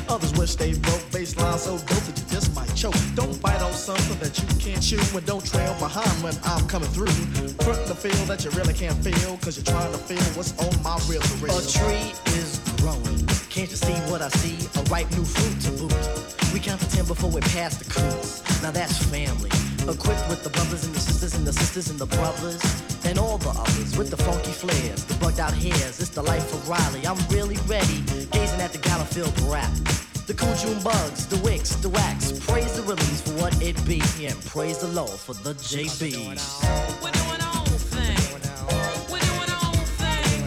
Others 0.10 0.34
wish 0.34 0.56
they 0.56 0.74
broke. 0.74 1.02
Baseline 1.12 1.58
so 1.58 1.78
dope 1.78 2.04
that 2.06 2.18
you 2.18 2.26
just 2.30 2.56
might 2.56 2.74
choke. 2.76 2.96
Don't 3.16 3.40
bite 3.42 3.62
on 3.62 3.74
something 3.74 4.18
that 4.20 4.38
you 4.40 4.48
can't 4.60 4.82
chew. 4.82 5.00
And 5.18 5.26
don't 5.26 5.46
trail 5.46 5.74
behind 5.80 6.16
when 6.24 6.36
I'm 6.44 6.68
coming 6.68 6.90
through. 6.90 7.14
Front 7.64 7.86
the 7.88 7.96
feel 7.96 8.26
that 8.26 8.44
you 8.44 8.52
really 8.52 8.74
can't 8.74 8.98
feel. 9.04 9.38
Cause 9.38 9.58
you're 9.58 9.66
trying 9.66 9.92
to 9.92 9.98
feel 9.98 10.24
what's 10.36 10.54
on 10.60 10.74
my 10.84 11.00
real 11.08 11.22
real. 11.42 11.58
A 11.58 11.62
tree 11.62 12.14
is 12.38 12.60
growing. 12.78 13.26
Can't 13.50 13.70
you 13.70 13.78
see 13.78 13.94
what 14.12 14.22
I 14.22 14.30
see? 14.30 14.58
A 14.80 14.84
ripe 14.86 15.10
new 15.12 15.24
fruit 15.24 15.60
to 15.66 15.72
boot. 15.82 16.54
We 16.54 16.60
count 16.60 16.82
to 16.82 16.90
ten 16.90 17.06
before 17.06 17.30
we 17.30 17.42
pass 17.42 17.78
the 17.78 17.86
cruise. 17.86 18.44
Now 18.62 18.72
that's 18.72 18.98
family. 19.06 19.50
Equipped 19.90 20.28
with 20.30 20.44
the 20.44 20.50
brothers 20.50 20.86
and 20.86 20.96
the 20.96 21.00
sisters 21.00 21.36
and 21.36 21.46
the 21.46 21.54
sisters 21.54 21.90
and 21.90 22.00
the 22.00 22.06
brothers 22.06 22.62
and 23.06 23.20
all 23.20 23.38
the 23.38 23.50
others 23.50 23.98
with 23.98 24.10
the 24.10 24.18
funky 24.18 24.52
flares, 24.52 25.04
the 25.06 25.14
bugged 25.16 25.40
out 25.40 25.54
hairs. 25.54 26.00
It's 26.00 26.10
the 26.10 26.24
life 26.24 26.54
of 26.54 26.68
Riley. 26.70 27.06
I'm 27.06 27.20
really 27.30 27.58
ready, 27.68 28.02
gazing 28.32 28.62
at 28.62 28.72
the 28.72 28.80
Gallowfield 28.80 29.36
rap. 29.52 29.72
The 30.26 30.34
cool 30.34 30.56
June 30.56 30.82
bugs, 30.82 31.28
the 31.28 31.38
wicks, 31.44 31.76
the 31.76 31.90
wax. 31.90 32.32
Praise 32.48 32.74
the 32.78 32.84
release 32.84 33.22
for 33.22 33.34
what 33.42 33.62
it 33.62 33.76
be, 33.86 34.02
and 34.26 34.40
praise 34.46 34.78
the 34.80 34.88
Lord 34.88 35.20
for 35.20 35.34
the 35.34 35.54
JBs. 35.56 36.64
We're 37.04 37.12
doing 37.12 37.42
all 37.44 37.66
things. 37.92 38.32
We're 39.12 39.20
doing 39.20 39.52
all 39.52 39.76
things. 40.00 40.40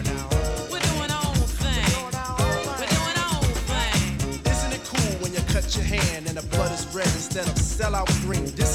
We're 0.73 0.81
doing 0.81 1.11
all 1.13 1.37
things. 1.45 1.93
We're 2.81 2.89
doing 2.89 3.17
all 3.21 3.45
things. 3.69 4.49
Isn't 4.49 4.73
it 4.73 4.83
cool 4.89 5.13
when 5.21 5.31
you 5.31 5.41
cut 5.53 5.75
your 5.75 5.85
hand 5.85 6.25
and 6.25 6.35
the 6.35 6.47
blood 6.57 6.71
is 6.71 6.87
red 6.87 7.05
instead 7.13 7.45
of 7.45 7.53
sellout 7.53 8.09
green? 8.25 8.45
This 8.55 8.66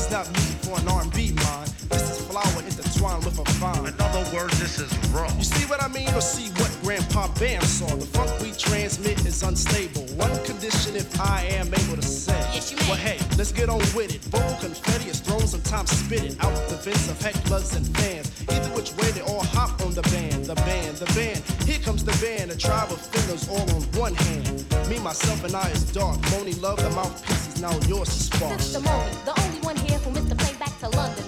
intertwined 3.38 3.82
with. 3.82 3.94
In 3.94 4.00
other 4.00 4.36
words, 4.36 4.58
this 4.58 4.78
is 4.78 4.90
raw. 5.08 5.30
You 5.36 5.44
see 5.44 5.66
what 5.66 5.82
I 5.82 5.88
mean, 5.88 6.08
or 6.14 6.20
see 6.20 6.50
what 6.60 6.70
Grandpa 6.82 7.28
Bam 7.38 7.62
saw? 7.62 7.86
The 7.86 8.06
funk 8.06 8.30
we 8.40 8.52
transmit 8.52 9.24
is 9.26 9.42
unstable. 9.42 10.02
One 10.16 10.32
condition 10.44 10.96
if 10.96 11.20
I 11.20 11.44
am 11.50 11.68
able 11.68 11.96
to 11.96 12.02
say. 12.02 12.38
Yes, 12.54 12.70
you 12.70 12.76
may. 12.78 12.88
Well, 12.88 12.96
hey, 12.96 13.18
let's 13.36 13.52
get 13.52 13.68
on 13.68 13.78
with 13.94 14.14
it. 14.14 14.22
Vocal 14.24 14.56
confetti 14.60 15.10
is 15.10 15.20
thrown, 15.20 15.46
sometimes 15.46 15.90
spit 15.90 16.24
it 16.24 16.36
out 16.44 16.54
the 16.68 16.76
vents 16.76 17.08
of 17.08 17.18
hecklers 17.18 17.76
and 17.76 17.86
fans. 17.96 18.30
Either 18.48 18.70
which 18.70 18.94
way, 18.96 19.10
they 19.12 19.22
all 19.22 19.44
hop 19.44 19.80
on 19.82 19.92
the 19.94 20.02
band, 20.02 20.46
the 20.46 20.54
band, 20.54 20.96
the 20.96 21.06
band. 21.14 21.38
Here 21.68 21.78
comes 21.78 22.04
the 22.04 22.16
band, 22.24 22.50
a 22.50 22.56
tribe 22.56 22.90
of 22.90 23.00
fingers 23.00 23.48
all 23.48 23.68
on 23.76 23.82
one 23.98 24.14
hand. 24.14 24.64
Me, 24.88 24.98
myself, 24.98 25.44
and 25.44 25.54
I 25.54 25.70
is 25.70 25.84
dark. 25.92 26.18
Monie 26.32 26.60
Love, 26.60 26.78
the 26.82 26.90
mouthpiece 26.90 27.48
is 27.54 27.60
now 27.60 27.72
yours 27.88 28.08
to 28.08 28.36
spark. 28.36 28.60
Sister 28.60 28.80
Monie, 28.80 29.24
the 29.24 29.40
only 29.42 29.60
one 29.60 29.76
here 29.76 29.98
who 29.98 30.10
missed 30.10 30.28
the 30.28 30.36
plane 30.36 30.58
back 30.58 30.78
to 30.80 30.88
London. 30.90 31.21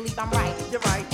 Believe 0.00 0.18
I'm 0.18 0.30
right. 0.30 0.54
You're 0.70 0.80
right. 0.80 1.09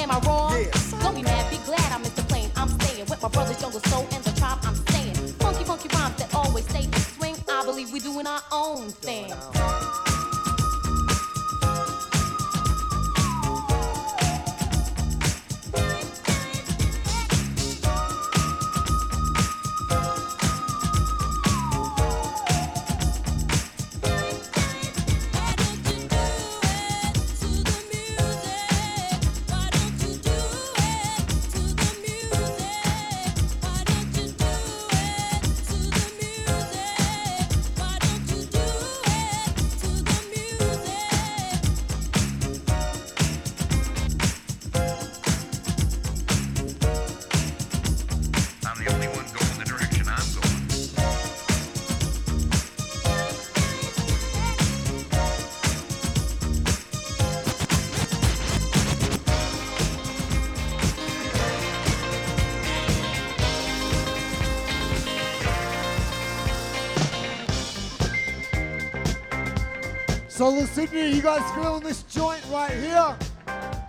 You 70.92 71.22
guys 71.22 71.54
feeling 71.54 71.82
this 71.82 72.02
joint 72.04 72.42
right 72.50 72.70
here? 72.70 73.16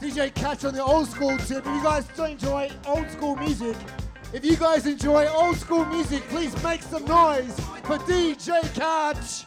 DJ 0.02 0.32
Katch 0.34 0.68
on 0.68 0.74
the 0.74 0.84
old 0.84 1.08
school 1.08 1.38
tip. 1.38 1.66
If 1.66 1.66
you 1.66 1.84
guys 1.84 2.06
enjoy 2.20 2.70
old 2.86 3.10
school 3.10 3.36
music, 3.36 3.76
if 4.34 4.44
you 4.44 4.56
guys 4.56 4.86
enjoy 4.86 5.28
old 5.28 5.58
school 5.58 5.86
music, 5.86 6.22
please 6.30 6.62
make 6.64 6.82
some 6.82 7.06
noise 7.06 7.60
for 7.84 7.98
DJ 8.00 8.62
Katch. 8.74 9.47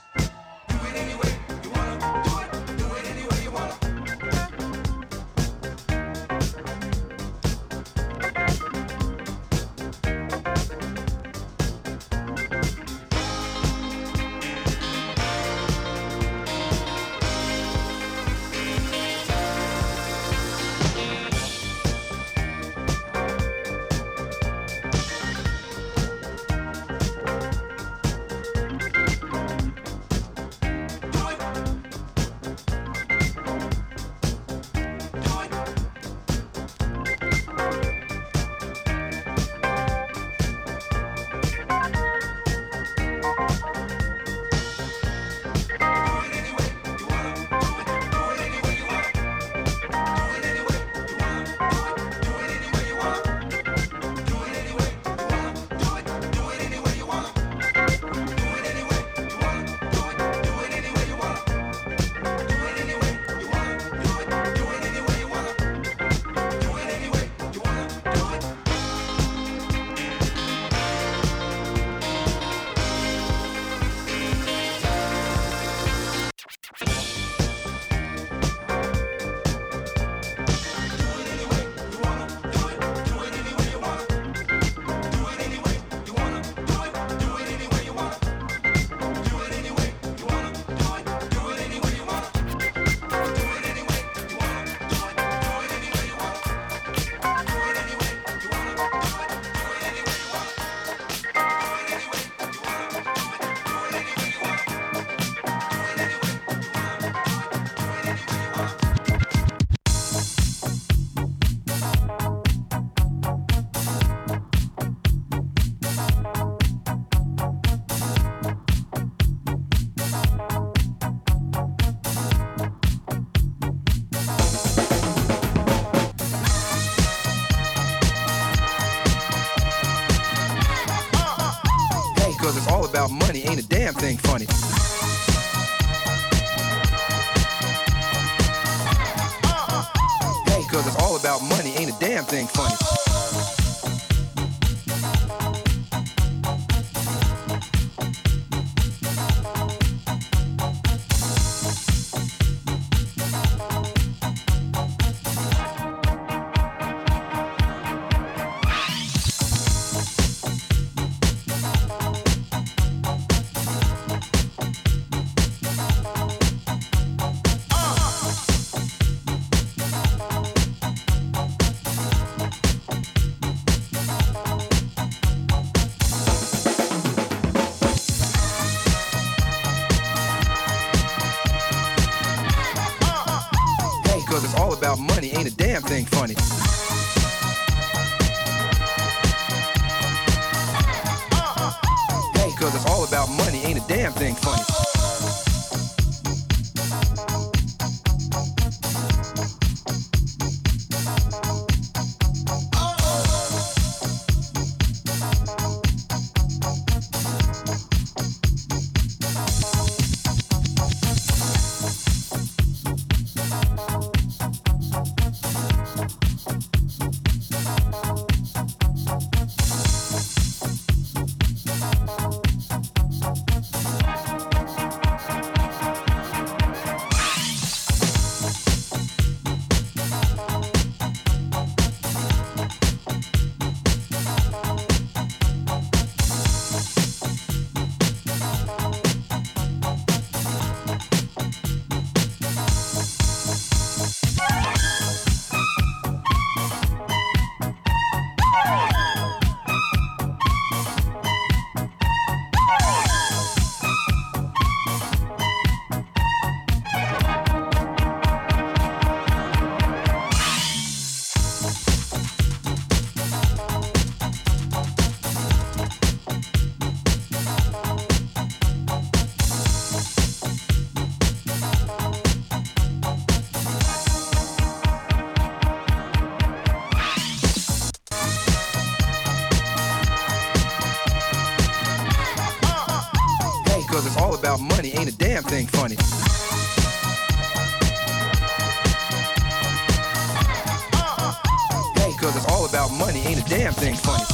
Money, 293.23 293.35
ain't 293.35 293.47
a 293.47 293.49
damn 293.49 293.73
thing 293.73 293.95
funny. 293.95 294.25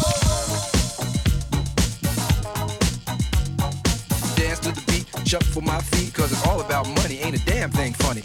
Dance 4.37 4.59
to 4.61 4.73
the 4.73 4.83
beat, 4.87 5.25
jump 5.25 5.45
for 5.45 5.61
my 5.61 5.81
feet, 5.81 6.13
cause 6.15 6.33
it's 6.33 6.47
all 6.47 6.61
about 6.61 6.89
money, 6.89 7.19
ain't 7.19 7.37
a 7.37 7.45
damn 7.45 7.71
thing 7.71 7.93
funny. 7.95 8.23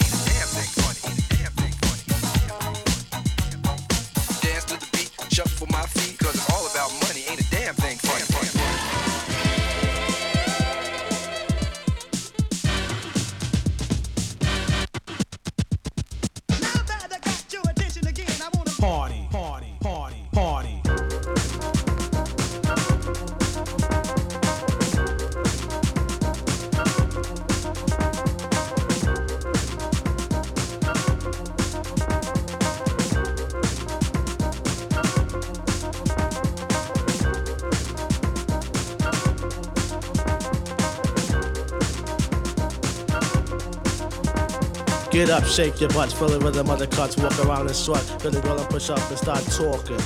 Up, 45.32 45.46
shake 45.46 45.80
your 45.80 45.90
butts, 45.90 46.14
the 46.14 46.40
rhythm 46.40 46.70
of 46.70 46.80
the 46.80 46.88
cuts, 46.88 47.16
walk 47.18 47.38
around 47.46 47.68
and 47.68 47.76
sweat. 47.76 48.04
Gonna 48.22 48.42
go 48.42 48.58
and 48.58 48.70
push 48.70 48.90
up 48.90 49.00
and 49.10 49.18
start 49.18 49.44
talking. 49.46 49.98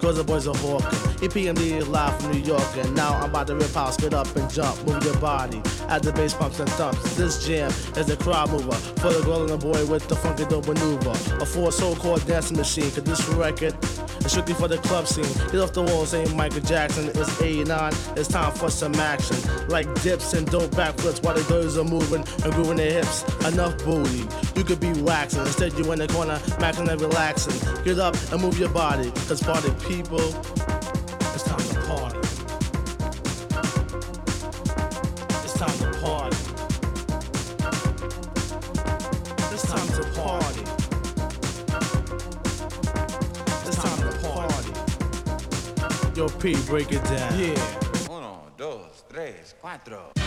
Cause 0.00 0.16
the 0.16 0.24
boys 0.24 0.46
are 0.46 0.56
hawking. 0.56 0.98
EPMD 1.26 1.88
live 1.88 2.20
from 2.20 2.32
New 2.32 2.40
York, 2.40 2.62
and 2.76 2.94
now 2.94 3.14
I'm 3.14 3.30
about 3.30 3.46
to 3.46 3.56
rip 3.56 3.72
house, 3.72 3.96
get 3.96 4.12
up 4.12 4.34
and 4.36 4.50
jump, 4.50 4.76
move 4.86 5.02
your 5.02 5.16
body. 5.18 5.62
As 5.88 6.02
the 6.02 6.12
bass 6.12 6.34
pumps 6.34 6.60
and 6.60 6.68
thumps, 6.70 7.16
this 7.16 7.46
jam 7.46 7.70
is 7.96 8.06
the 8.06 8.16
crowd 8.16 8.50
mover. 8.50 8.72
For 9.00 9.12
the 9.12 9.22
girl 9.24 9.40
and 9.40 9.48
the 9.48 9.56
boy 9.56 9.86
with 9.86 10.06
the 10.08 10.16
funky 10.16 10.44
dope 10.44 10.66
maneuver. 10.66 11.10
A 11.40 11.46
four 11.46 11.72
so-called 11.72 12.26
dancing 12.26 12.56
machine, 12.56 12.90
cause 12.90 13.04
this 13.04 13.26
record 13.28 13.74
strictly 14.34 14.54
for 14.54 14.66
the 14.66 14.78
club 14.78 15.06
scene. 15.06 15.22
Get 15.52 15.60
off 15.60 15.72
the 15.74 15.82
walls, 15.82 16.12
ain't 16.12 16.34
Michael 16.34 16.60
Jackson, 16.62 17.06
it's 17.06 17.40
89, 17.40 17.92
it's 18.16 18.26
time 18.26 18.50
for 18.50 18.68
some 18.68 18.92
action. 18.96 19.36
Like 19.68 19.86
dips 20.02 20.32
and 20.34 20.44
dope 20.50 20.72
backflips 20.72 21.22
while 21.22 21.34
the 21.34 21.44
girls 21.44 21.78
are 21.78 21.84
moving 21.84 22.24
and 22.42 22.52
grooving 22.52 22.78
their 22.78 22.90
hips. 22.94 23.22
Enough 23.46 23.78
booty, 23.84 24.26
you 24.56 24.64
could 24.64 24.80
be 24.80 24.92
waxing. 25.02 25.42
Instead, 25.42 25.74
you 25.74 25.92
in 25.92 26.00
the 26.00 26.08
corner, 26.08 26.38
maxing 26.58 26.88
and 26.90 27.00
relaxing. 27.00 27.54
Get 27.84 28.00
up 28.00 28.16
and 28.32 28.42
move 28.42 28.58
your 28.58 28.70
body, 28.70 29.12
cause 29.28 29.40
party 29.40 29.70
people, 29.86 30.18
P, 46.44 46.54
break 46.68 46.92
it 46.92 47.02
down. 47.04 47.38
Yeah. 47.38 47.54
Uno, 48.10 48.52
dos, 48.58 49.02
tres, 49.08 49.56
cuatro. 49.58 50.23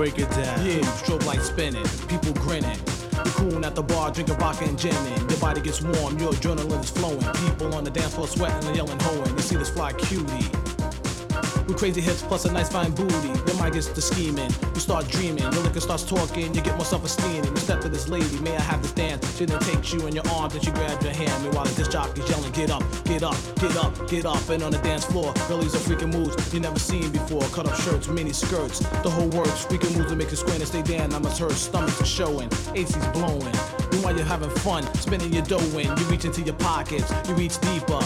Break 0.00 0.18
it 0.18 0.30
down. 0.30 0.64
Yeah, 0.64 0.80
strobe 0.96 1.26
light 1.26 1.42
spinning, 1.42 1.84
people 2.08 2.32
grinning. 2.40 2.78
You're 3.12 3.34
cool 3.36 3.66
at 3.66 3.74
the 3.74 3.82
bar, 3.82 4.10
drinking 4.10 4.36
vodka 4.36 4.64
and 4.64 4.78
gin. 4.78 4.94
and 4.94 5.30
Your 5.30 5.38
body 5.38 5.60
gets 5.60 5.82
warm, 5.82 6.18
your 6.18 6.32
adrenaline 6.32 6.82
is 6.82 6.88
flowing. 6.88 7.20
People 7.44 7.74
on 7.74 7.84
the 7.84 7.90
dance 7.90 8.14
floor 8.14 8.26
sweating 8.26 8.66
and 8.66 8.74
yelling, 8.74 8.98
hoeing. 9.00 9.36
You 9.36 9.42
see 9.42 9.56
this 9.56 9.68
fly 9.68 9.92
cutie. 9.92 10.48
With 11.66 11.76
crazy 11.76 12.00
hips 12.00 12.22
plus 12.22 12.46
a 12.46 12.52
nice 12.52 12.70
fine 12.70 12.92
booty. 12.92 13.39
Mind 13.60 13.74
gets 13.74 13.88
to 13.88 14.00
scheming. 14.00 14.50
You 14.74 14.80
start 14.80 15.06
dreaming. 15.08 15.42
Your 15.42 15.62
liquor 15.62 15.80
starts 15.80 16.02
talking. 16.02 16.54
You 16.54 16.62
get 16.62 16.76
more 16.76 16.84
self-esteem. 16.86 17.44
You 17.44 17.56
step 17.56 17.82
to 17.82 17.90
this 17.90 18.08
lady. 18.08 18.40
May 18.40 18.56
I 18.56 18.60
have 18.62 18.80
this 18.80 18.92
dance? 18.92 19.36
She 19.36 19.44
then 19.44 19.60
takes 19.60 19.92
you 19.92 20.06
in 20.06 20.14
your 20.14 20.26
arms 20.28 20.54
and 20.54 20.64
she 20.64 20.70
grabs 20.70 21.04
your 21.04 21.12
hand. 21.12 21.44
Meanwhile, 21.44 21.66
the 21.66 21.74
disc 21.74 21.90
jockey's 21.90 22.26
yelling, 22.30 22.52
get 22.52 22.70
up, 22.70 22.82
get 23.04 23.22
up, 23.22 23.36
get 23.60 23.76
up, 23.76 24.08
get 24.08 24.24
up. 24.24 24.48
And 24.48 24.62
on 24.62 24.72
the 24.72 24.78
dance 24.78 25.04
floor, 25.04 25.34
girlies 25.46 25.74
are 25.74 25.84
freaking 25.84 26.10
moves 26.10 26.54
you 26.54 26.60
never 26.60 26.78
seen 26.78 27.10
before. 27.12 27.42
Cut 27.52 27.66
up 27.66 27.76
shirts, 27.76 28.08
mini 28.08 28.32
skirts. 28.32 28.78
The 28.78 29.10
whole 29.10 29.28
works. 29.28 29.66
Freaking 29.66 29.94
moves 29.94 30.08
that 30.08 30.16
make 30.16 30.30
you 30.30 30.38
squint 30.38 30.60
and 30.60 30.66
stay 30.66 30.80
down. 30.80 31.12
I 31.12 31.18
must 31.18 31.38
hurt. 31.38 31.52
Stomachs 31.52 32.00
are 32.00 32.06
showing. 32.06 32.48
AC's 32.74 32.96
blowing. 33.08 33.54
Meanwhile, 33.92 34.16
you're 34.16 34.24
having 34.24 34.50
fun. 34.64 34.82
Spinning 34.94 35.34
your 35.34 35.44
dough 35.44 35.78
in. 35.78 35.94
You 35.98 36.04
reach 36.06 36.24
into 36.24 36.40
your 36.40 36.54
pockets. 36.54 37.12
You 37.28 37.34
reach 37.34 37.60
deeper. 37.60 38.00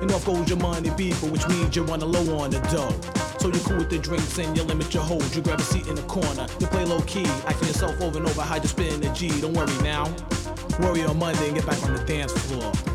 And 0.00 0.10
off 0.12 0.24
goes 0.24 0.48
your 0.48 0.58
money 0.58 0.88
beeper, 0.88 1.30
which 1.30 1.46
means 1.48 1.76
you 1.76 1.82
run 1.82 2.00
a 2.00 2.06
low 2.06 2.38
on 2.38 2.50
the 2.50 2.60
dough. 2.72 3.23
So 3.44 3.50
you're 3.50 3.60
cool 3.60 3.76
with 3.76 3.90
the 3.90 3.98
drinks 3.98 4.38
and 4.38 4.56
you 4.56 4.62
limit 4.62 4.94
your 4.94 5.02
hold. 5.02 5.22
You 5.36 5.42
grab 5.42 5.60
a 5.60 5.62
seat 5.62 5.86
in 5.86 5.96
the 5.96 6.02
corner. 6.04 6.46
You 6.60 6.66
play 6.66 6.86
low 6.86 7.02
key, 7.02 7.26
acting 7.44 7.68
yourself 7.68 8.00
over 8.00 8.16
and 8.16 8.26
over 8.26 8.40
how 8.40 8.56
you 8.56 8.66
spin 8.66 9.02
the 9.02 9.10
G. 9.10 9.28
Don't 9.38 9.52
worry 9.52 9.82
now. 9.82 10.04
Worry 10.80 11.04
on 11.04 11.18
Monday 11.18 11.48
and 11.48 11.54
get 11.54 11.66
back 11.66 11.82
on 11.82 11.92
the 11.92 12.02
dance 12.04 12.32
floor. 12.32 12.93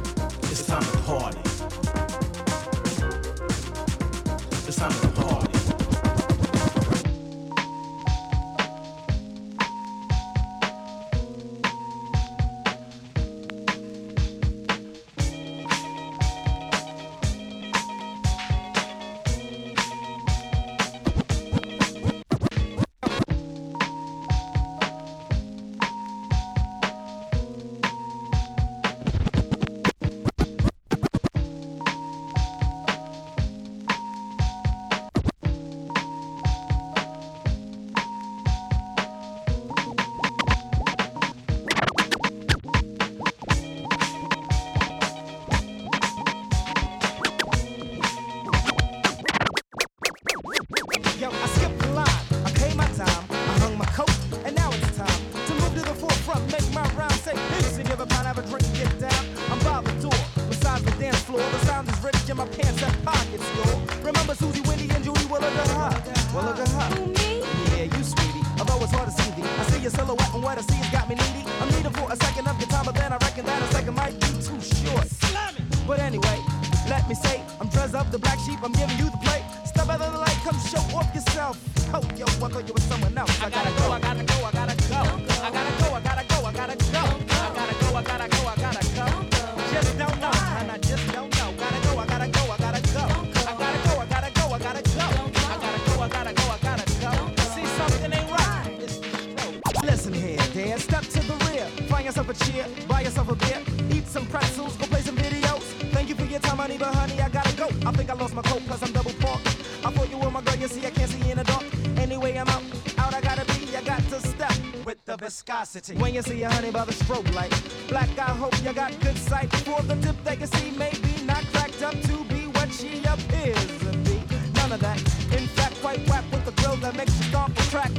Viscosity. 115.29 115.95
When 115.95 116.15
you 116.15 116.23
see 116.23 116.41
a 116.41 116.49
honey 116.49 116.71
by 116.71 116.85
the 116.85 116.91
strobe 116.91 117.31
light, 117.35 117.53
black, 117.87 118.09
I 118.17 118.31
hope 118.41 118.55
you 118.63 118.73
got 118.73 118.99
good 118.99 119.15
sight. 119.15 119.49
For 119.57 119.79
the 119.83 119.95
tip 120.01 120.15
they 120.23 120.35
can 120.35 120.47
see, 120.47 120.71
maybe 120.71 121.13
not 121.23 121.43
cracked 121.53 121.83
up 121.83 121.93
to 122.09 122.15
be 122.33 122.41
what 122.55 122.69
she 122.73 123.03
appears 123.03 123.67
to 123.83 123.91
be. 124.07 124.17
None 124.55 124.71
of 124.71 124.79
that. 124.79 124.97
In 125.37 125.45
fact, 125.57 125.75
quite 125.81 126.01
whack 126.09 126.25
with 126.31 126.45
the 126.45 126.55
girl 126.63 126.75
that 126.77 126.95
makes 126.95 127.15
you 127.17 127.25
stomp 127.29 127.55
the 127.55 127.61
track. 127.73 127.91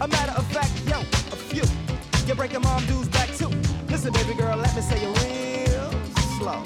A 0.00 0.08
matter 0.08 0.32
of 0.32 0.44
fact, 0.50 0.72
yo, 0.90 0.98
a 1.36 1.38
few. 1.50 1.66
You're 2.26 2.34
breaking 2.34 2.62
mom 2.62 2.84
dudes 2.86 3.08
back 3.10 3.28
too. 3.40 3.50
Listen, 3.88 4.12
baby 4.12 4.34
girl, 4.34 4.56
let 4.56 4.74
me 4.74 4.82
say 4.82 4.98
it 5.06 5.12
real 5.22 5.92
slow. 6.38 6.64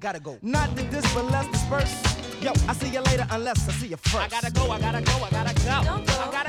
Gotta 0.00 0.20
go. 0.20 0.38
Not 0.40 0.74
to 0.78 0.82
this, 0.84 1.04
but 1.12 1.24
let's 1.30 1.48
disperse. 1.48 1.94
Yo, 2.40 2.52
I 2.68 2.72
see 2.72 2.88
you 2.88 3.00
later 3.00 3.26
unless 3.32 3.68
I 3.68 3.72
see 3.72 3.88
you 3.88 3.98
first. 3.98 4.16
I 4.16 4.28
gotta 4.28 4.50
go, 4.50 4.70
I 4.70 4.80
gotta 4.80 5.02
go, 5.02 5.12
I 5.26 5.30
gotta 5.30 5.54
go. 5.54 5.70
I 5.70 5.84
gotta 5.84 6.06
go, 6.06 6.22
I 6.22 6.32
gotta 6.32 6.47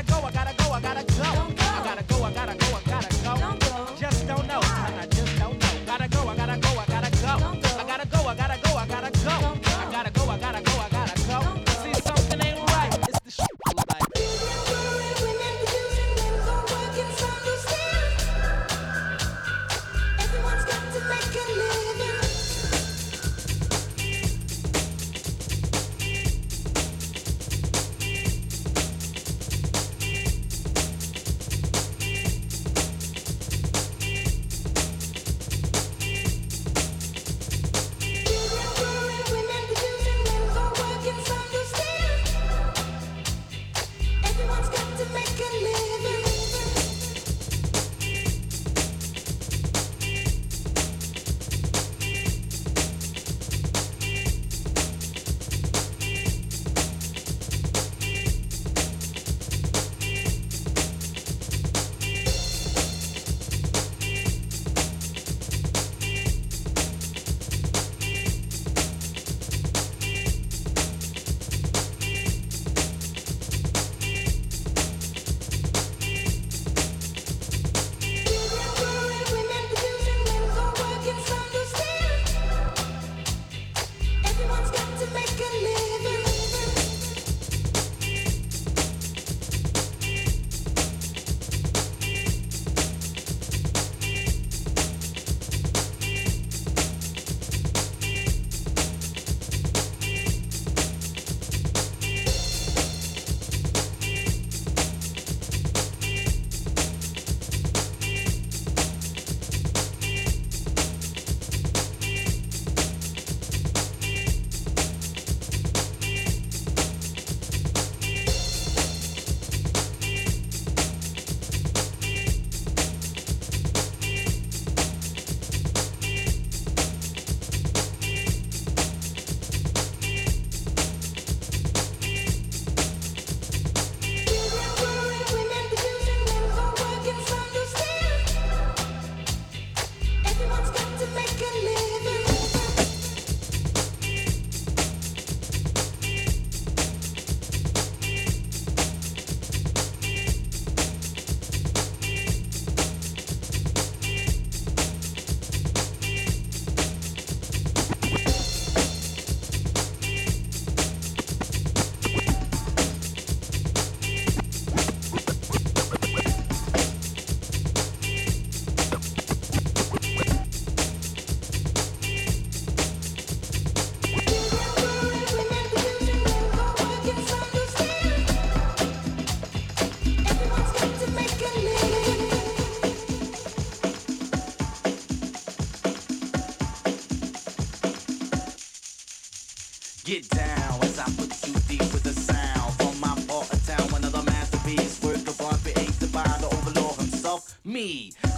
me. 197.79 198.28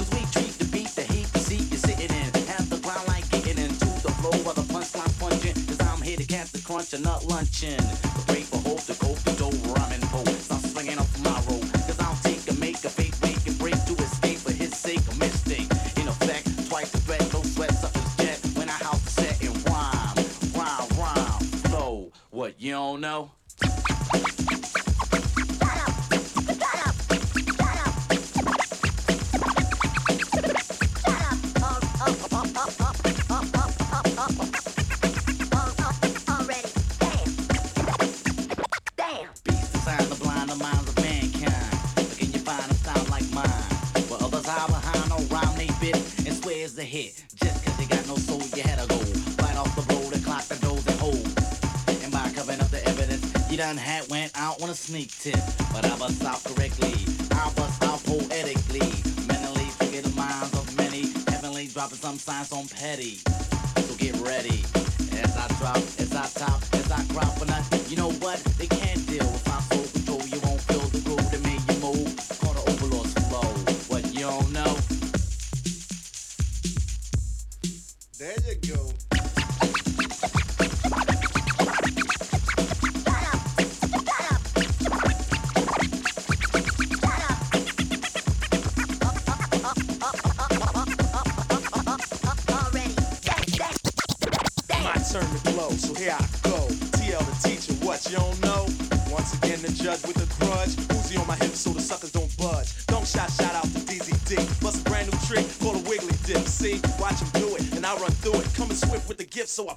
sneak 55.02 55.36
tip. 55.36 55.51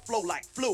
flow 0.05 0.21
like 0.21 0.45
flu. 0.53 0.64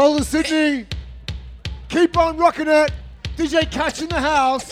Soul 0.00 0.14
the 0.14 0.24
Sydney. 0.24 0.86
Keep 1.90 2.16
on 2.16 2.38
rocking 2.38 2.68
it. 2.68 2.90
DJ 3.36 3.70
Katch 3.70 4.00
in 4.00 4.08
the 4.08 4.18
house. 4.18 4.69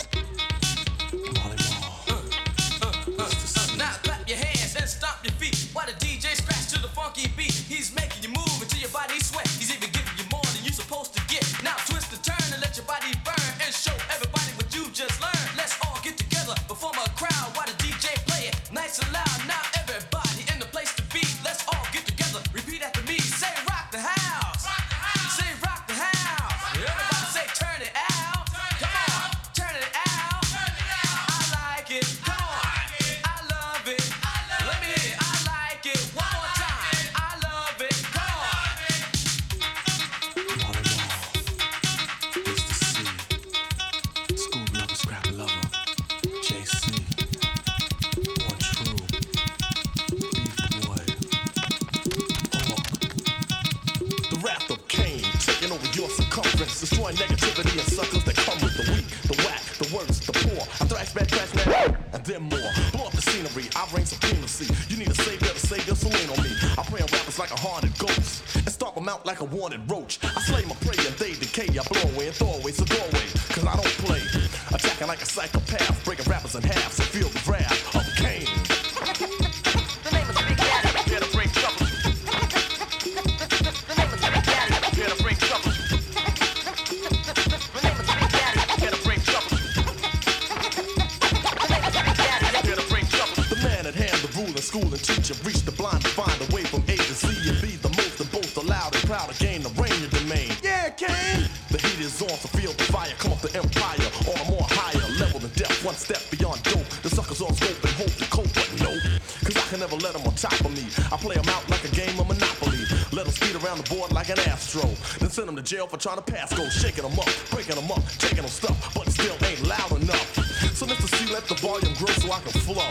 To 115.59 115.75
jail 115.75 115.87
for 115.87 115.97
trying 115.97 116.15
to 116.15 116.23
pass 116.23 116.53
go, 116.55 116.63
shaking 116.69 117.03
them 117.03 117.19
up, 117.19 117.27
breaking 117.51 117.75
them 117.75 117.91
up, 117.91 118.03
taking 118.15 118.43
them 118.43 118.47
stuff, 118.47 118.93
but 118.95 119.09
still 119.11 119.35
ain't 119.43 119.59
loud 119.67 119.91
enough. 119.99 120.27
So 120.71 120.85
Mr. 120.85 121.07
C, 121.11 121.33
let 121.33 121.43
the 121.51 121.55
volume 121.55 121.91
grow 121.99 122.11
so 122.15 122.31
I 122.31 122.39
can 122.39 122.55
flow. 122.63 122.87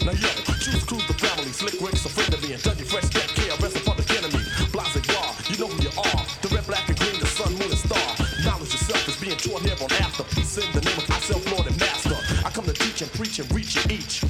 Now 0.00 0.16
yo, 0.16 0.32
choose 0.64 0.84
cruise 0.84 1.04
the 1.06 1.16
family, 1.20 1.52
slick 1.52 1.76
Rick's 1.80 2.04
a 2.06 2.08
friend 2.08 2.32
of 2.32 2.40
me, 2.40 2.54
and 2.56 2.62
Dougie 2.62 2.88
Fresh 2.88 3.12
care, 3.12 3.52
rest 3.60 3.76
upon 3.76 4.00
the 4.00 4.06
enemy. 4.16 4.40
Blase 4.72 4.96
Bar, 5.12 5.28
you 5.52 5.60
know 5.60 5.68
who 5.68 5.76
you 5.84 5.92
are. 5.92 6.24
The 6.40 6.48
red, 6.56 6.64
black, 6.64 6.88
and 6.88 6.96
green, 6.96 7.20
the 7.20 7.28
sun, 7.28 7.52
moon, 7.52 7.68
and 7.68 7.82
star. 7.84 8.08
Knowledge 8.44 8.72
yourself 8.72 9.04
is 9.08 9.16
being 9.20 9.36
taught 9.36 9.60
here 9.60 9.76
on 9.76 9.92
after. 10.00 10.24
Peace 10.32 10.56
in 10.56 10.68
the 10.72 10.80
name 10.80 10.96
of 10.96 11.08
myself, 11.08 11.44
Lord 11.52 11.68
and 11.68 11.76
Master. 11.76 12.16
I 12.44 12.48
come 12.48 12.64
to 12.64 12.72
teach 12.72 13.04
and 13.04 13.12
preach 13.12 13.40
and 13.40 13.48
reach 13.52 13.76
you 13.76 13.84
each. 13.92 14.24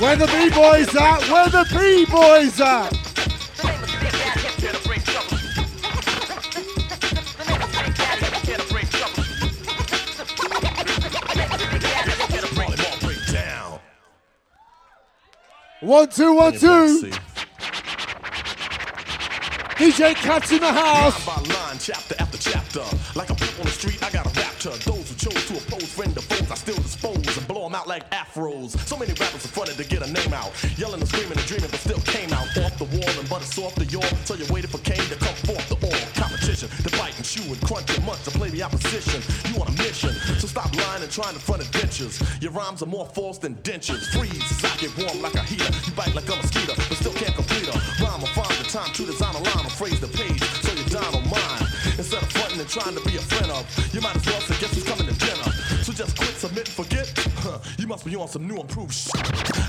Where 0.00 0.14
the 0.14 0.26
B-boys 0.26 0.94
at? 0.94 1.28
Where 1.28 1.48
the 1.48 1.66
B-boys 1.70 2.60
at? 2.60 2.92
Here 4.60 4.72
to 4.72 4.88
bring 4.88 5.00
trouble. 5.00 5.36
Here 8.46 8.58
to 8.58 8.64
bring 8.72 8.86
trouble. 8.86 9.22
Here 12.28 12.42
to 12.42 12.54
bring 12.54 12.70
them 12.70 12.86
all 12.86 12.98
break 13.00 13.26
down. 13.32 13.80
One, 15.80 16.08
two, 16.08 16.32
one, 16.32 16.52
two. 16.52 17.10
DJ 19.78 20.14
Katch 20.14 20.52
in 20.52 20.60
the 20.60 20.72
house. 20.72 21.26
Line 21.26 21.42
by 21.44 21.54
line, 21.54 21.78
chapter 21.80 22.14
after 22.20 22.38
chapter. 22.38 22.84
Like 23.16 23.30
a 23.30 23.34
pimp 23.34 23.58
on 23.58 23.64
the 23.64 23.72
street, 23.72 24.00
I 24.04 24.10
got 24.10 24.27
like 27.98 28.10
afros. 28.10 28.78
So 28.86 28.96
many 28.96 29.12
rappers 29.14 29.44
are 29.44 29.54
fronted 29.54 29.76
to 29.76 29.84
get 29.84 30.06
a 30.06 30.10
name 30.12 30.32
out. 30.32 30.52
Yelling 30.78 31.00
and 31.00 31.08
screaming 31.08 31.38
and 31.38 31.46
dreaming, 31.46 31.70
but 31.70 31.80
still 31.80 32.00
came 32.06 32.32
out 32.32 32.46
off 32.58 32.78
the 32.78 32.86
wall 32.94 33.10
and 33.18 33.28
but 33.28 33.42
it's 33.42 33.58
off 33.58 33.74
the 33.74 33.84
yaw. 33.86 34.02
So 34.24 34.34
you 34.34 34.46
waited 34.52 34.70
for 34.70 34.78
Kane 34.78 35.02
to 35.10 35.16
come 35.16 35.34
forth 35.46 35.66
the 35.68 35.78
all. 35.82 36.02
Competition 36.14 36.68
to 36.68 36.90
bite 36.98 37.16
and 37.16 37.24
chew 37.24 37.42
and 37.42 37.60
crunch 37.62 37.90
and 37.96 38.04
munch 38.06 38.22
to 38.24 38.30
play 38.30 38.50
the 38.50 38.62
opposition. 38.62 39.20
You 39.50 39.60
on 39.60 39.68
a 39.68 39.76
mission, 39.82 40.14
so 40.38 40.46
stop 40.46 40.70
lying 40.76 41.02
and 41.02 41.10
trying 41.10 41.34
to 41.34 41.40
front 41.40 41.62
adventures. 41.62 42.22
Your 42.40 42.52
rhymes 42.52 42.82
are 42.82 42.90
more 42.90 43.06
false 43.06 43.38
than 43.38 43.54
dentures. 43.66 44.06
Freeze 44.14 44.42
I 44.64 44.76
get 44.78 44.92
warm 44.98 45.22
like 45.22 45.34
a 45.34 45.42
heater. 45.42 45.72
You 45.86 45.92
bite 45.92 46.14
like 46.14 46.30
I'm 46.30 46.38
a 46.38 46.42
mosquito, 46.42 46.57
You 58.08 58.22
on 58.22 58.28
some 58.28 58.48
new 58.48 58.56
improved 58.56 58.94
shit. 58.94 59.20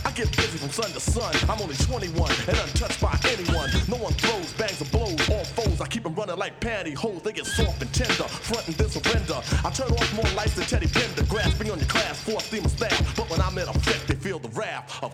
I 0.05 0.11
get 0.11 0.31
busy 0.37 0.57
from 0.57 0.69
sun 0.69 0.89
to 0.91 0.99
sun. 1.01 1.35
I'm 1.49 1.61
only 1.61 1.75
21 1.75 2.31
and 2.47 2.57
untouched 2.57 3.01
by 3.01 3.19
anyone. 3.27 3.69
No 3.89 3.97
one 3.97 4.13
throws, 4.13 4.53
bangs, 4.53 4.81
or 4.81 4.85
blows. 4.95 5.29
All 5.29 5.43
foes, 5.43 5.81
I 5.81 5.87
keep 5.87 6.03
them 6.03 6.15
running 6.15 6.37
like 6.37 6.57
pantyhose. 6.61 7.21
They 7.21 7.33
get 7.33 7.45
soft 7.45 7.81
and 7.81 7.93
tender, 7.93 8.23
front 8.23 8.65
and 8.67 8.75
then 8.77 8.87
surrender. 8.87 9.41
I 9.65 9.69
turn 9.71 9.91
off 9.91 10.13
more 10.15 10.31
lights 10.35 10.55
than 10.55 10.65
Teddy 10.65 10.87
Bender, 10.87 11.23
grasping 11.27 11.69
on 11.69 11.79
your 11.79 11.87
class, 11.89 12.21
four 12.23 12.39
steam 12.39 12.63
of 12.63 12.71
staff. 12.71 13.15
But 13.17 13.29
when 13.29 13.41
I'm 13.41 13.57
in 13.57 13.67
effect, 13.67 14.07
they 14.07 14.15
feel 14.15 14.39
the 14.39 14.49
wrath 14.49 15.03
of. 15.03 15.13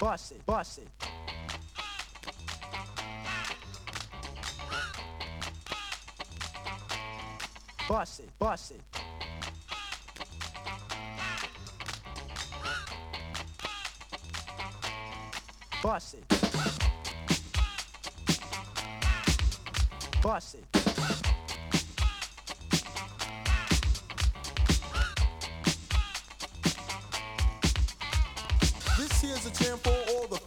Bust 0.00 0.32
it, 0.32 0.46
bust 0.46 0.78
it. 0.78 0.88
Bust 7.88 8.20
it, 8.20 8.28
bust 8.38 8.72
it. 8.72 8.80
Bust 15.82 16.14
it. 16.14 16.28
Bust 20.22 20.56
it. 20.56 20.75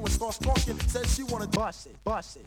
you 0.00 0.06
and 0.06 0.12
starts 0.12 0.38
talking. 0.38 0.78
Says 0.88 1.14
she 1.14 1.22
wanna 1.24 1.46
bust 1.48 1.86
it, 1.86 1.96
bust 2.04 2.36
it. 2.36 2.46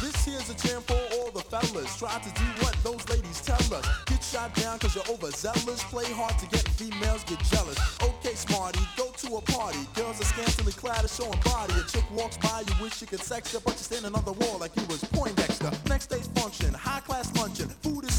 This 0.00 0.24
here's 0.24 0.48
a 0.48 0.54
jam 0.54 0.80
for 0.82 0.96
all 1.16 1.30
the 1.30 1.42
fellas. 1.50 1.98
Try 1.98 2.18
to 2.18 2.30
do 2.32 2.44
what 2.62 2.74
those 2.82 3.06
ladies 3.10 3.40
tell 3.42 3.74
us. 3.74 3.86
Get 4.06 4.22
shot 4.24 4.54
down 4.54 4.78
cause 4.78 4.94
you're 4.94 5.04
overzealous. 5.10 5.84
Play 5.84 6.10
hard 6.12 6.38
to 6.38 6.46
get 6.46 6.66
females 6.68 7.22
get 7.24 7.38
jealous. 7.44 7.78
Okay, 8.02 8.34
smarty, 8.34 8.80
go 8.96 9.10
to 9.10 9.36
a 9.36 9.42
party. 9.42 9.80
Girls 9.94 10.20
are 10.20 10.24
scantily 10.24 10.72
clad 10.72 11.00
and 11.00 11.10
showing 11.10 11.38
body. 11.44 11.74
A 11.74 11.84
chick 11.84 12.04
walks 12.12 12.38
by, 12.38 12.64
you 12.66 12.74
wish 12.82 13.00
you 13.02 13.06
could 13.06 13.20
sex 13.20 13.52
her, 13.52 13.60
but 13.60 13.72
you're 13.72 13.90
standing 13.90 14.14
on 14.14 14.24
the 14.24 14.32
wall 14.32 14.58
like 14.58 14.74
you 14.76 14.84
was 14.86 15.04
Poindexter. 15.04 15.70
Next 15.88 16.06
day's 16.06 16.28
function, 16.28 16.72
high 16.72 17.00
class 17.00 17.36
luncheon. 17.36 17.68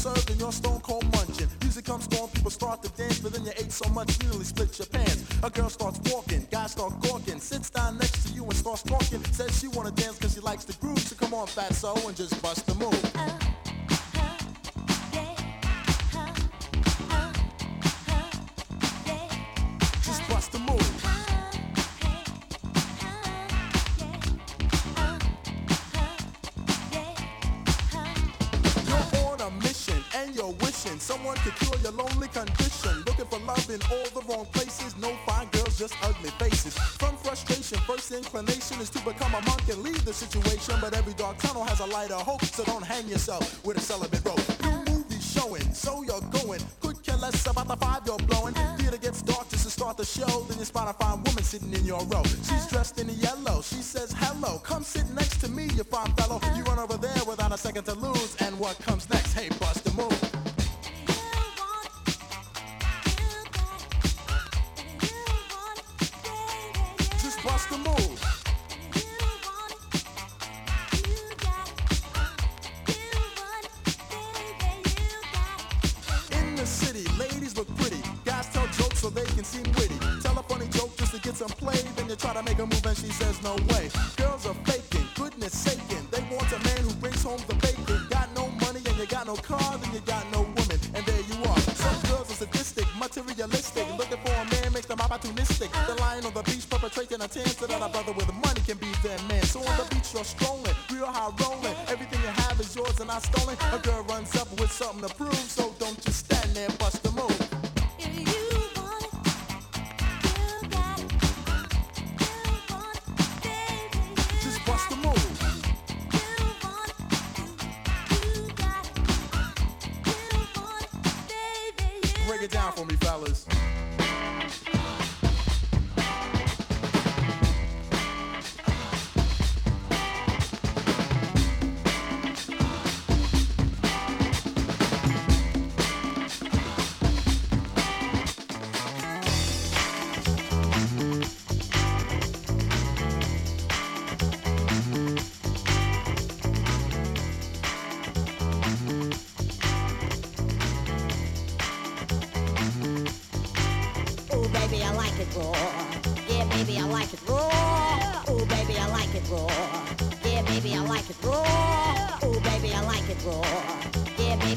Served 0.02 0.30
and 0.30 0.40
you're 0.40 0.50
stone 0.50 0.80
cold 0.80 1.04
munching. 1.12 1.46
Music 1.60 1.84
comes 1.84 2.08
on, 2.18 2.28
people 2.30 2.50
start 2.50 2.82
to 2.82 2.88
dance, 3.00 3.20
but 3.20 3.32
then 3.32 3.44
you 3.44 3.52
ate 3.56 3.70
so 3.70 3.88
much 3.90 4.20
you 4.20 4.30
nearly 4.30 4.44
split 4.44 4.76
your 4.76 4.86
pants. 4.86 5.24
A 5.44 5.48
girl 5.48 5.68
starts 5.68 6.00
walking, 6.12 6.44
guys 6.50 6.72
start 6.72 6.92
gawking, 7.02 7.38
sits 7.38 7.70
down 7.70 7.98
next 7.98 8.26
to 8.26 8.32
you 8.32 8.42
and 8.42 8.56
starts 8.56 8.82
talking. 8.82 9.22
Says 9.26 9.56
she 9.60 9.68
wanna 9.68 9.92
dance 9.92 10.18
cause 10.18 10.34
she 10.34 10.40
likes 10.40 10.64
the 10.64 10.72
groove, 10.84 10.98
so 10.98 11.14
come 11.14 11.32
on, 11.34 11.46
fatso, 11.46 11.94
and 12.08 12.16
just 12.16 12.42
bust 12.42 12.66
the 12.66 12.74
move. 12.74 13.61
In 33.72 33.80
all 33.90 34.04
the 34.20 34.22
wrong 34.28 34.46
places. 34.52 34.96
No 34.98 35.08
fine 35.26 35.48
girls, 35.48 35.78
just 35.78 35.94
ugly 36.02 36.30
faces. 36.38 36.76
From 37.00 37.16
frustration, 37.16 37.78
first 37.86 38.12
inclination 38.12 38.80
is 38.80 38.90
to 38.90 38.98
become 39.00 39.34
a 39.34 39.40
monk 39.42 39.66
and 39.68 39.82
leave 39.82 40.04
the 40.04 40.12
situation. 40.12 40.74
But 40.80 40.94
every 40.94 41.14
dark 41.14 41.38
tunnel 41.38 41.64
has 41.64 41.80
a 41.80 41.86
light 41.86 42.10
of 42.10 42.22
hope, 42.22 42.44
so 42.44 42.64
don't 42.64 42.84
hang 42.84 43.08
yourself 43.08 43.64
with 43.64 43.78
a 43.78 43.80
celibate 43.80 44.24
rope. 44.24 44.40
New 44.62 44.92
movie 44.92 45.20
showing, 45.20 45.72
so 45.72 46.02
you're 46.02 46.20
going. 46.42 46.60
Could 46.80 47.02
care 47.02 47.16
less 47.16 47.46
about 47.46 47.68
the 47.68 47.76
five 47.76 48.02
you're 48.06 48.18
blowing. 48.18 48.54
Theater 48.78 48.98
gets 48.98 49.22
dark 49.22 49.48
just 49.48 49.64
to 49.64 49.70
start 49.70 49.96
the 49.96 50.04
show. 50.04 50.44
Then 50.48 50.58
you 50.58 50.64
spot 50.64 50.94
a 50.94 51.04
fine 51.04 51.22
woman 51.24 51.42
sitting 51.42 51.72
in 51.72 51.84
your 51.84 52.04
row. 52.04 52.22
She's 52.24 52.66
dressed 52.68 53.00
in 53.00 53.08
yellow. 53.08 53.62
She 53.62 53.80
says 53.80 54.14
hello. 54.18 54.58
Come 54.58 54.82
sit 54.82 55.08
next 55.14 55.40
to 55.40 55.48
me, 55.48 55.64
you 55.76 55.84
fine 55.84 56.12
fellow. 56.14 56.40
You 56.56 56.62
run 56.64 56.78
over 56.78 56.98
there 56.98 57.24
without 57.26 57.52
a 57.52 57.58
second 57.58 57.84
to 57.84 57.94
lose. 57.94 58.36
And 58.40 58.58
what 58.58 58.78
comes 58.80 59.01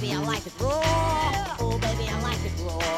baby, 0.05 0.17
I 0.17 0.23
like 0.25 0.45
it 0.45 0.53
raw. 0.59 1.65
Ooh, 1.65 1.79
baby, 1.79 2.09
I 2.09 2.21
like 2.21 2.45
it 2.45 2.51
raw. 2.61 2.94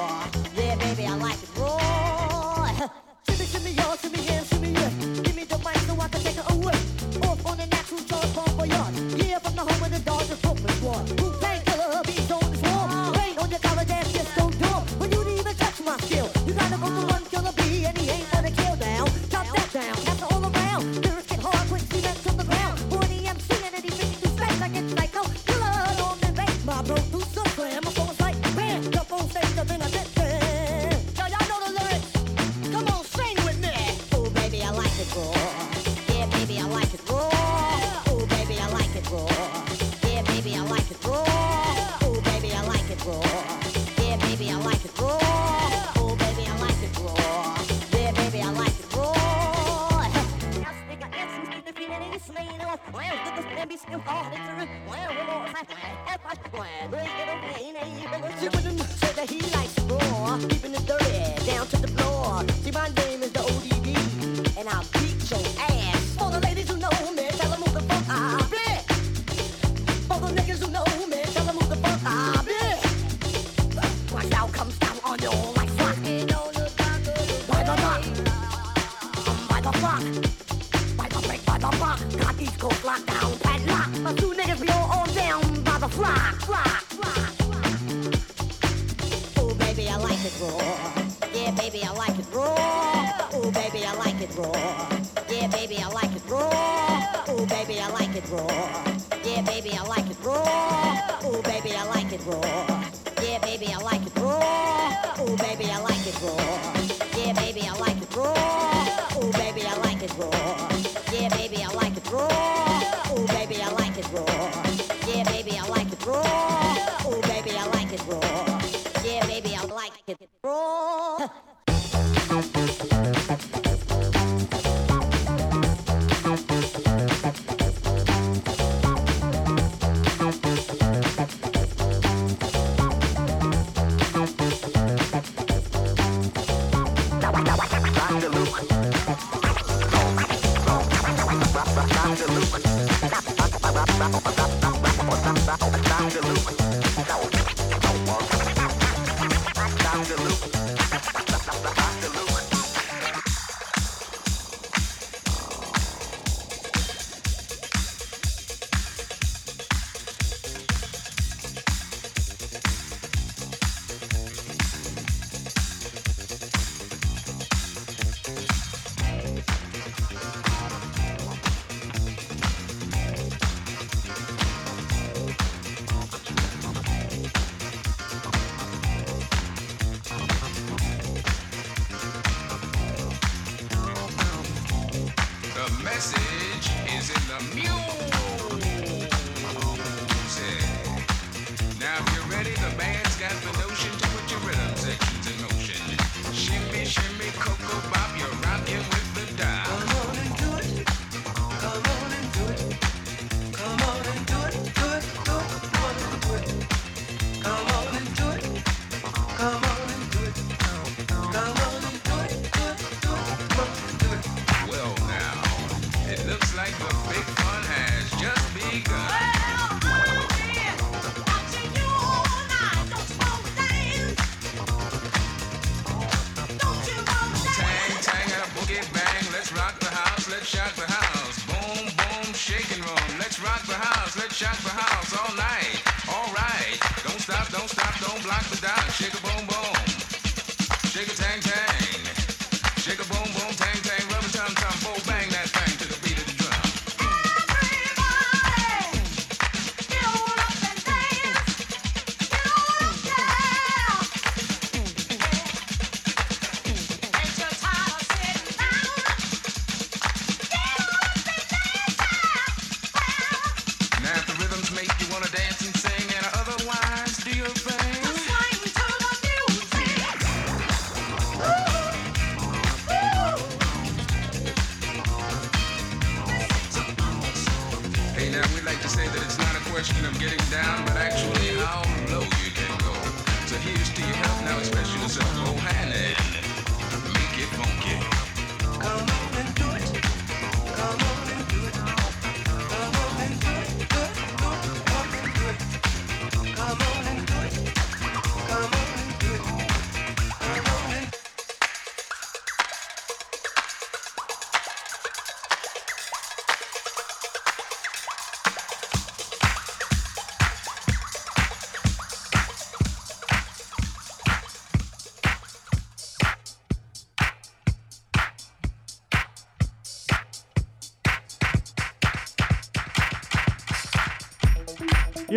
block 233.57 233.79
the 233.79 233.85
house, 233.85 234.17
let's 234.17 234.35
shock 234.35 234.57
the 234.57 234.69
house 234.69 235.13
all 235.17 235.35
night. 235.35 235.81
All 236.09 236.31
right, 236.33 236.77
don't 237.03 237.19
stop, 237.19 237.49
don't 237.49 237.69
stop, 237.69 237.99
don't 237.99 238.23
block 238.23 238.43
the 238.49 238.61
dock. 238.61 238.89
Shake 238.91 239.13
a 239.13 239.21
bone. 239.21 239.46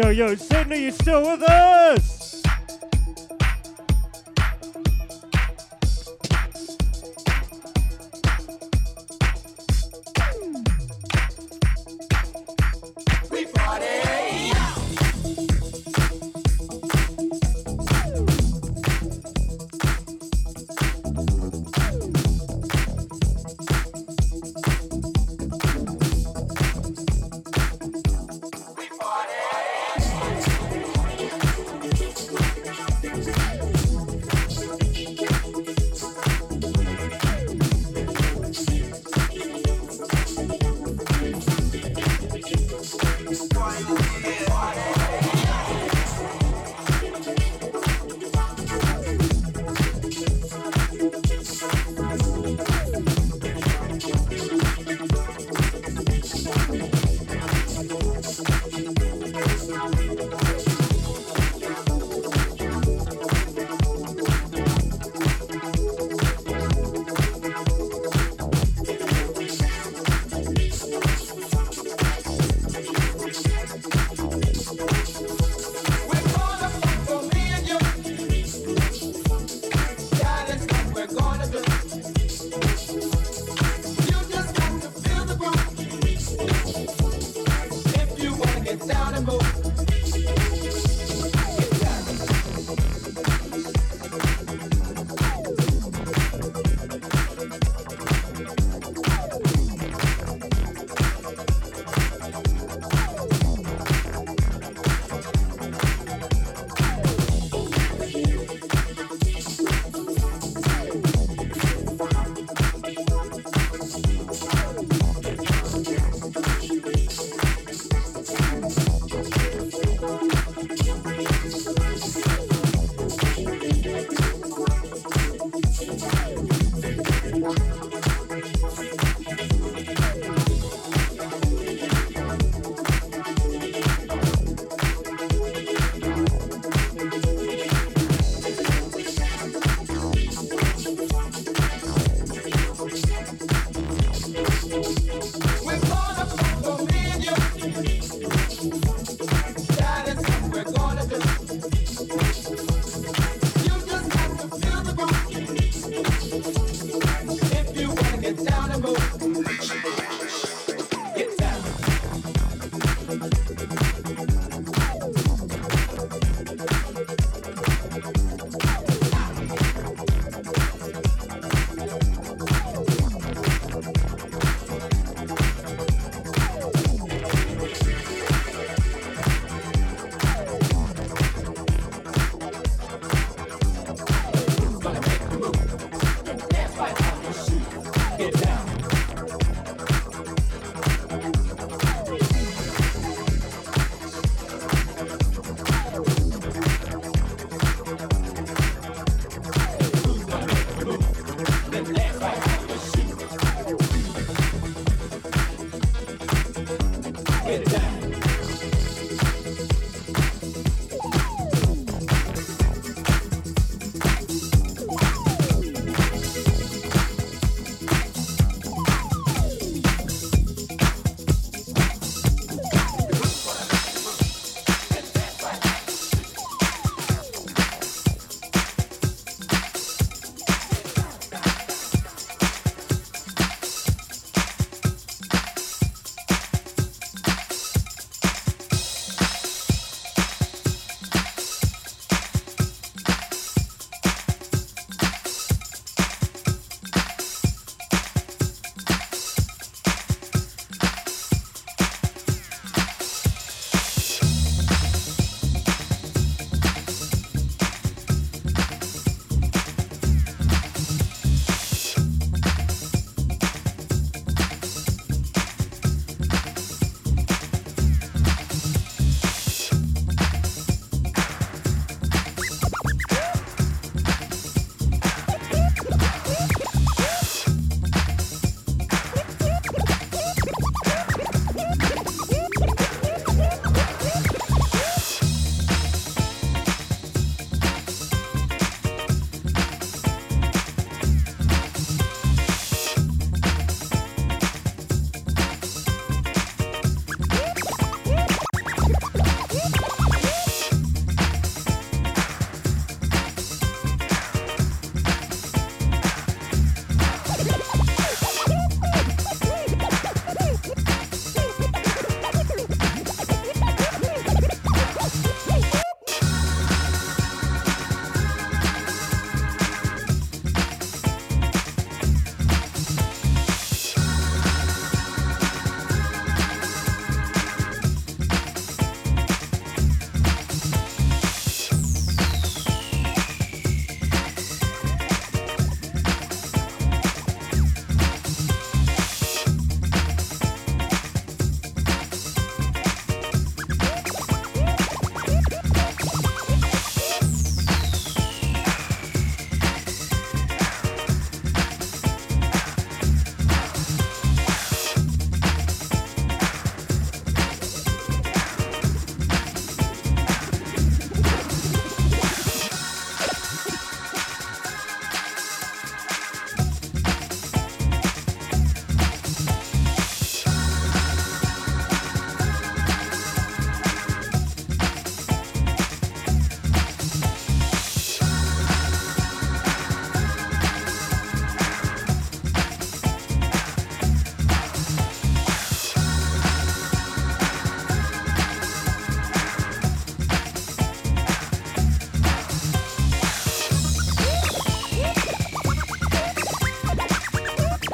Yo, 0.02 0.08
yo, 0.08 0.34
Sydney, 0.34 0.84
you 0.84 0.92
still 0.92 1.20
with 1.20 1.42
us? 1.42 1.69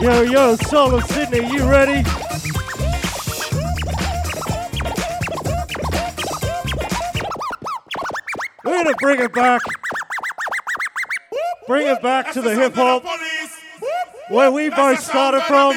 Yo, 0.06 0.22
yo, 0.22 0.54
Soul 0.54 0.94
of 0.94 1.04
Sydney, 1.06 1.52
you 1.52 1.68
ready? 1.68 2.08
We're 8.64 8.84
gonna 8.84 8.94
bring 9.00 9.20
it 9.20 9.32
back. 9.32 9.62
Bring 11.66 11.88
it 11.88 12.00
back 12.02 12.30
to 12.34 12.40
the 12.40 12.54
hip 12.54 12.74
hop 12.76 13.04
where 14.28 14.52
we 14.52 14.70
both 14.70 15.00
started 15.00 15.42
from. 15.42 15.74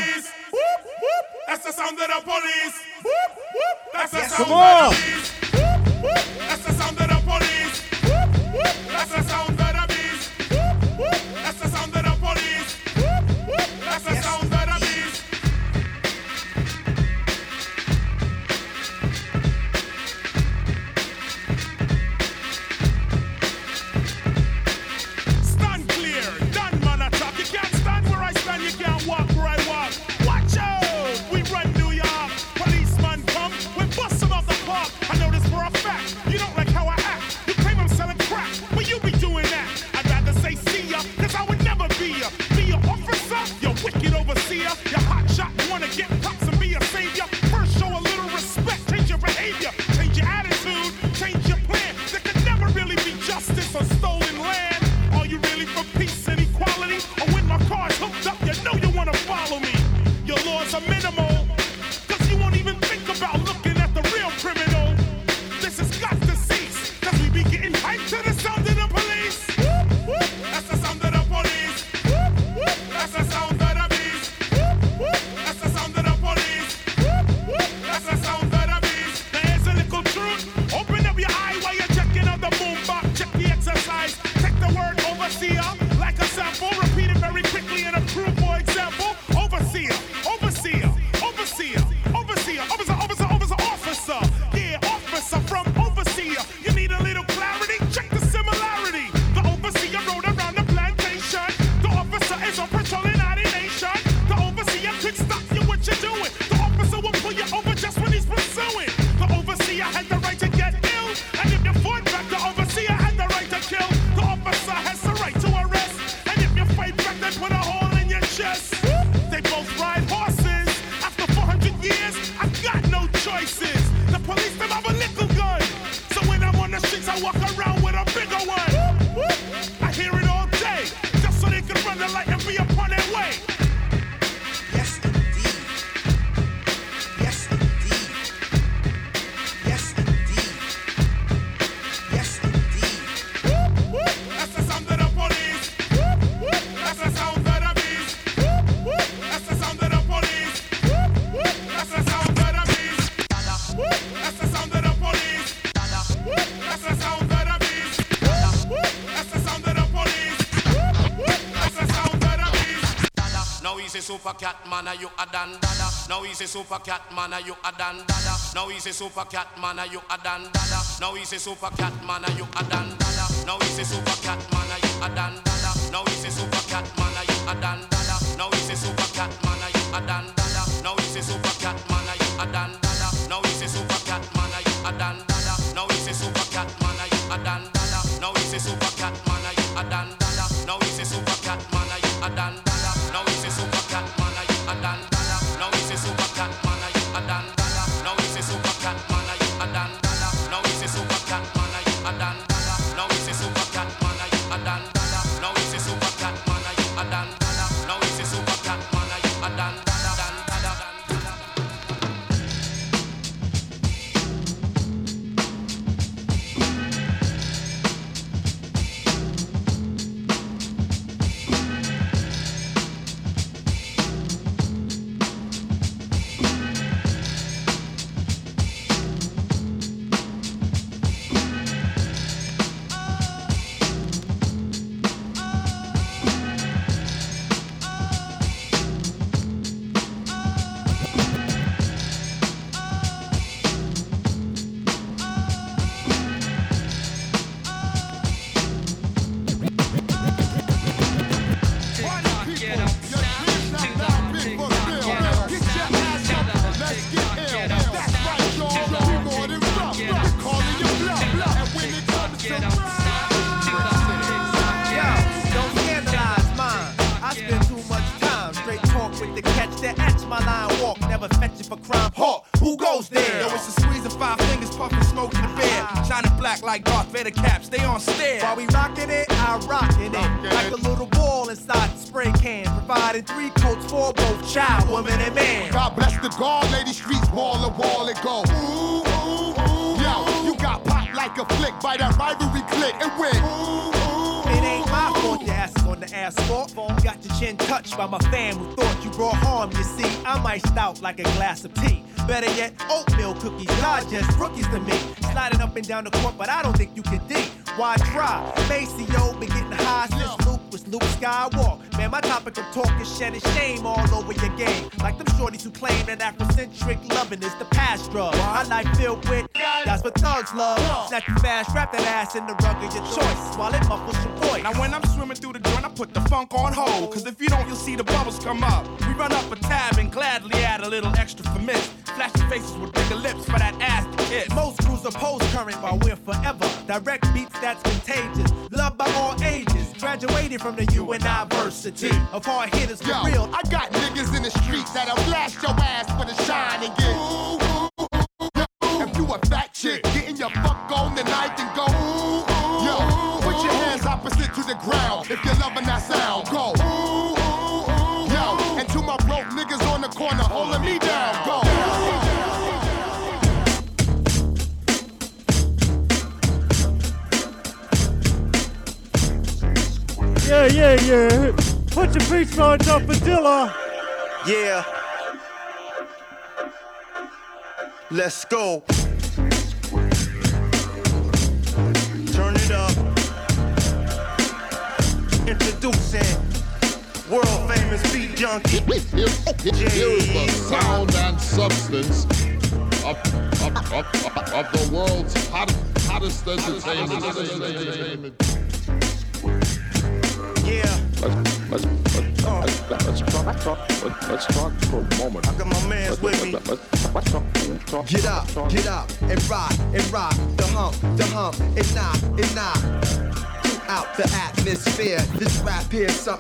super 164.30 164.46
cat 164.46 164.70
man, 164.70 164.88
are 164.88 164.96
you 164.96 165.10
a 165.18 165.26
dan 165.32 165.50
dada. 165.60 165.90
Now 166.08 166.22
he's 166.22 166.42
a 166.42 166.48
super 166.48 166.80
cat 166.80 167.02
man, 167.16 167.34
are 167.34 167.42
you 167.42 167.56
a 167.66 167.72
dan 167.78 167.98
dada. 168.06 168.36
Now 168.54 168.68
he's 168.70 168.86
a 168.86 168.94
super 168.94 169.26
cat 169.26 169.48
man, 169.60 169.80
are 169.80 169.88
you 169.88 170.02
a 170.10 170.18
dan 170.24 170.44
dada. 170.54 170.80
Now 171.02 171.16
he's 171.16 171.34
a 171.34 171.40
super 171.40 171.70
cat 171.78 171.94
man, 172.06 172.24
are 172.24 172.32
you 172.38 172.46
a 172.54 172.64
dan 172.70 172.94
dada. 173.00 173.26
Now 173.46 173.58
he's 173.58 173.80
a 173.80 173.86
super 173.86 174.18
cat 174.22 174.38
man, 174.54 174.70
are 174.70 174.78
you 174.78 175.02
a 175.02 175.10
dan 175.16 175.34
dada. 175.46 175.72
Now 175.90 176.06
he's 176.06 176.26
a 176.26 176.30
super 176.30 176.62
cat 176.70 176.86
man, 176.98 177.18
are 177.18 177.26
you 177.26 177.50
a 177.50 177.56
dan 177.58 177.80
dada. 177.90 178.16
Now 178.38 178.50
he's 178.54 178.70
a 178.70 178.76
super 178.78 179.10
cat 179.18 179.32
man, 179.42 179.64
are 179.66 179.70
you 179.74 179.98
a 179.98 180.02
dan 180.06 180.26
dada. 180.38 180.64
Now 180.84 180.94
he's 181.02 181.16
a 181.16 181.22
super 181.26 181.54
cat 181.58 181.80
man, 181.90 182.06
are 182.06 182.18
you 182.22 182.30
a 182.38 182.46
dan 182.54 182.70
dada. 182.86 183.06
Now 183.30 183.42
he's 183.42 183.62
a 183.62 183.68
super 183.68 184.00
cat 184.06 184.24
man, 184.38 184.54
are 184.54 184.62
you 184.62 184.78
a 184.86 184.92
dan 184.94 185.18
dada. 185.26 185.58
Now 185.74 185.86
he's 185.90 186.06
a 186.06 186.14
super 186.14 186.46
cat 186.54 186.70
man, 186.86 187.02
are 187.02 187.10
you 187.10 187.34
a 187.34 187.38
dan 187.42 187.58
dada. 187.74 187.98
Now 188.22 188.34
he's 188.38 188.54
a 188.54 188.60
super 188.62 188.94
cat 188.94 189.16
man, 189.26 189.46
are 189.50 189.56
you 189.58 189.68
a 189.74 189.84
dan 189.90 190.08
dada. 190.22 190.46
Now 190.70 190.78
he's 190.86 191.00
a 191.02 191.06
super 191.06 191.38
cat 191.42 191.62
man, 191.74 191.90
are 191.90 191.98
you 191.98 192.14
a 192.22 192.30
dan 192.30 192.54
dada. 192.62 192.92
Now 193.10 193.24
he's 193.26 193.46
a 193.46 193.52
super 193.52 193.89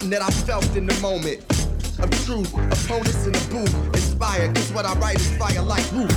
that 0.10 0.22
I 0.22 0.30
felt 0.30 0.76
in 0.76 0.86
the 0.86 0.99
moment. 1.02 1.40
Of 1.99 2.10
truth, 2.26 2.53
opponents 2.53 3.26
in 3.26 3.34
the 3.34 3.45
booth, 3.52 3.76
inspired, 3.94 4.56
cause 4.56 4.72
what 4.72 4.86
I 4.86 4.94
write 4.99 5.18
is 5.18 5.36
fire 5.38 5.61
like 5.61 5.84
roof. 5.91 6.15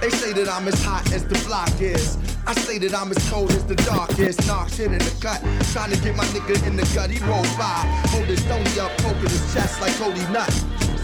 They 0.00 0.08
say 0.08 0.32
that 0.32 0.48
I'm 0.48 0.66
as 0.66 0.82
hot 0.82 1.12
as 1.12 1.24
the 1.26 1.38
block 1.46 1.70
is. 1.80 2.16
I 2.46 2.54
say 2.54 2.78
that 2.78 2.94
I'm 2.94 3.10
as 3.10 3.30
cold 3.30 3.50
as 3.52 3.64
the 3.66 3.76
dark 3.76 4.18
is. 4.18 4.34
Knocks 4.46 4.80
in 4.80 4.92
the 4.92 5.12
cut, 5.20 5.44
trying 5.72 5.92
to 5.92 5.98
get 6.00 6.16
my 6.16 6.24
nigga 6.32 6.66
in 6.66 6.76
the 6.76 6.88
gut. 6.94 7.10
He 7.10 7.20
rolled 7.28 7.52
by, 7.58 7.84
hold 8.10 8.24
his 8.24 8.42
stony 8.42 8.80
up, 8.80 8.90
poking 8.98 9.28
his 9.28 9.54
chest 9.54 9.80
like 9.80 9.94
Cody 9.96 10.24
Nut. 10.32 10.50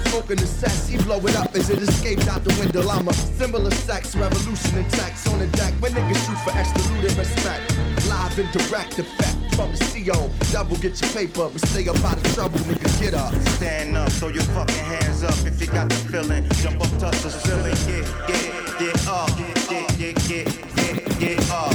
Smoking 0.08 0.38
the 0.38 0.46
sex, 0.46 0.88
he 0.88 0.96
blow 0.98 1.20
it 1.20 1.36
up 1.36 1.54
as 1.54 1.68
it 1.70 1.78
escapes 1.78 2.26
out 2.26 2.42
the 2.42 2.54
window. 2.58 2.88
I'm 2.88 3.06
a 3.06 3.12
symbol 3.12 3.66
of 3.66 3.74
sex, 3.74 4.16
revolution 4.16 4.78
and 4.78 4.90
text 4.90 5.28
on 5.28 5.38
the 5.38 5.46
deck. 5.48 5.74
When 5.80 5.92
niggas 5.92 6.26
shoot 6.26 6.38
for 6.40 6.56
extra 6.56 6.82
loot 6.94 7.10
and 7.10 7.18
respect. 7.18 7.76
Live 8.08 8.38
and 8.38 8.50
direct 8.50 8.98
effect 8.98 9.37
from 9.58 9.72
the 9.74 9.84
CO. 9.90 10.30
Double 10.52 10.76
get 10.76 10.94
your 11.02 11.10
paper, 11.10 11.50
but 11.50 11.60
stay 11.66 11.88
up 11.88 11.98
out 12.04 12.16
of 12.16 12.34
trouble, 12.34 12.60
nigga. 12.70 12.88
Get 13.00 13.14
up. 13.14 13.34
Stand 13.58 13.96
up, 13.96 14.12
throw 14.12 14.28
your 14.28 14.46
fucking 14.54 14.84
hands 14.84 15.24
up 15.24 15.34
if 15.44 15.60
you 15.60 15.66
got 15.66 15.88
the 15.88 15.96
feeling. 15.96 16.46
Jump 16.62 16.80
up, 16.80 16.90
touch 17.02 17.18
the 17.22 17.30
ceiling. 17.30 17.74
Get, 17.90 18.06
get, 18.30 18.78
get 18.78 19.08
up. 19.08 19.26
Get, 19.36 19.98
get, 19.98 20.14
get, 20.28 20.46
get, 20.78 21.18
get 21.18 21.50
up. 21.50 21.74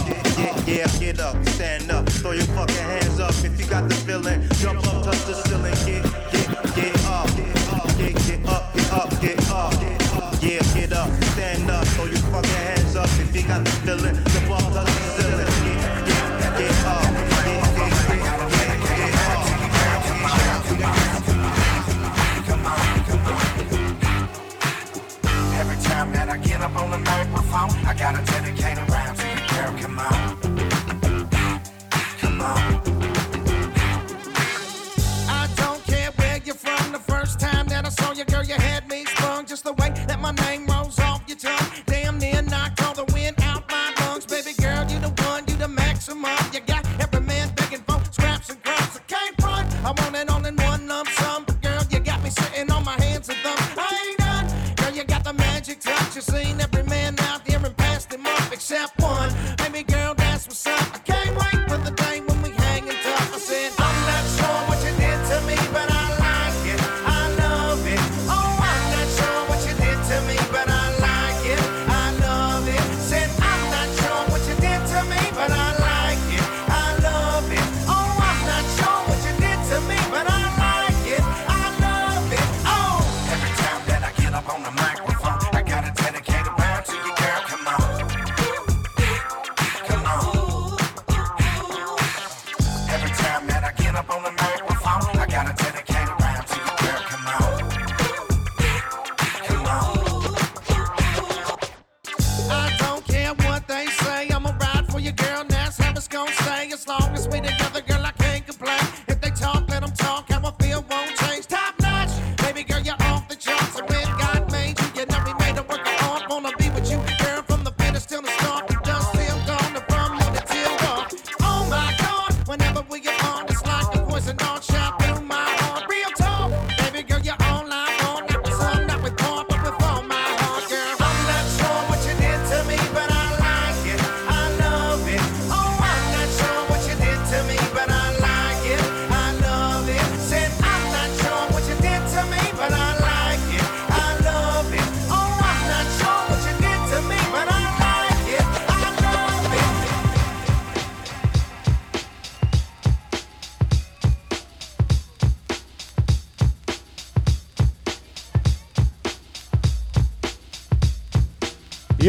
Yeah, 0.65 0.87
get 0.97 1.19
up. 1.19 1.35
Stand 1.49 1.91
up, 1.91 2.07
throw 2.07 2.31
your 2.31 2.47
fucking 2.55 2.87
hands 2.91 3.19
up 3.19 3.35
if 3.43 3.59
you 3.59 3.65
got 3.67 3.89
the 3.89 3.95
feeling. 3.95 4.39
Jump 4.63 4.79
up, 4.87 5.03
touch 5.03 5.19
the 5.27 5.33
ceiling. 5.43 5.75
Get, 5.83 6.03
get, 6.31 6.47
get 6.75 6.95
up. 7.05 7.27
Get, 7.99 8.15
get 8.27 8.47
up, 8.47 8.73
get 8.73 8.93
up, 8.93 9.11
get 9.19 9.49
up. 9.51 9.73
Yeah, 10.41 10.63
get 10.73 10.93
up, 10.93 11.11
stand 11.35 11.69
up, 11.69 11.85
throw 11.87 12.05
your 12.05 12.23
fucking 12.31 12.49
hands 12.49 12.95
up 12.95 13.09
if 13.19 13.35
you 13.35 13.43
got 13.43 13.63
the 13.65 13.71
feeling. 13.83 14.32
Microphone, 27.53 27.85
I 27.85 27.93
dedicate 28.25 28.77
a 28.77 28.85
round 28.85 29.17
to 29.17 29.27
you, 29.27 29.35
girl. 29.49 29.77
Come 29.79 29.99
on. 29.99 30.32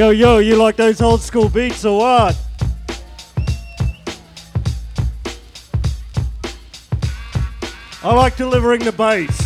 Yo, 0.05 0.10
yo, 0.10 0.36
you 0.36 0.56
like 0.56 0.76
those 0.76 1.01
old 1.01 1.22
school 1.22 1.48
beats 1.48 1.82
or 1.82 1.97
what? 1.97 2.39
I 8.02 8.14
like 8.14 8.36
delivering 8.36 8.85
the 8.85 8.93
bass. 8.93 9.44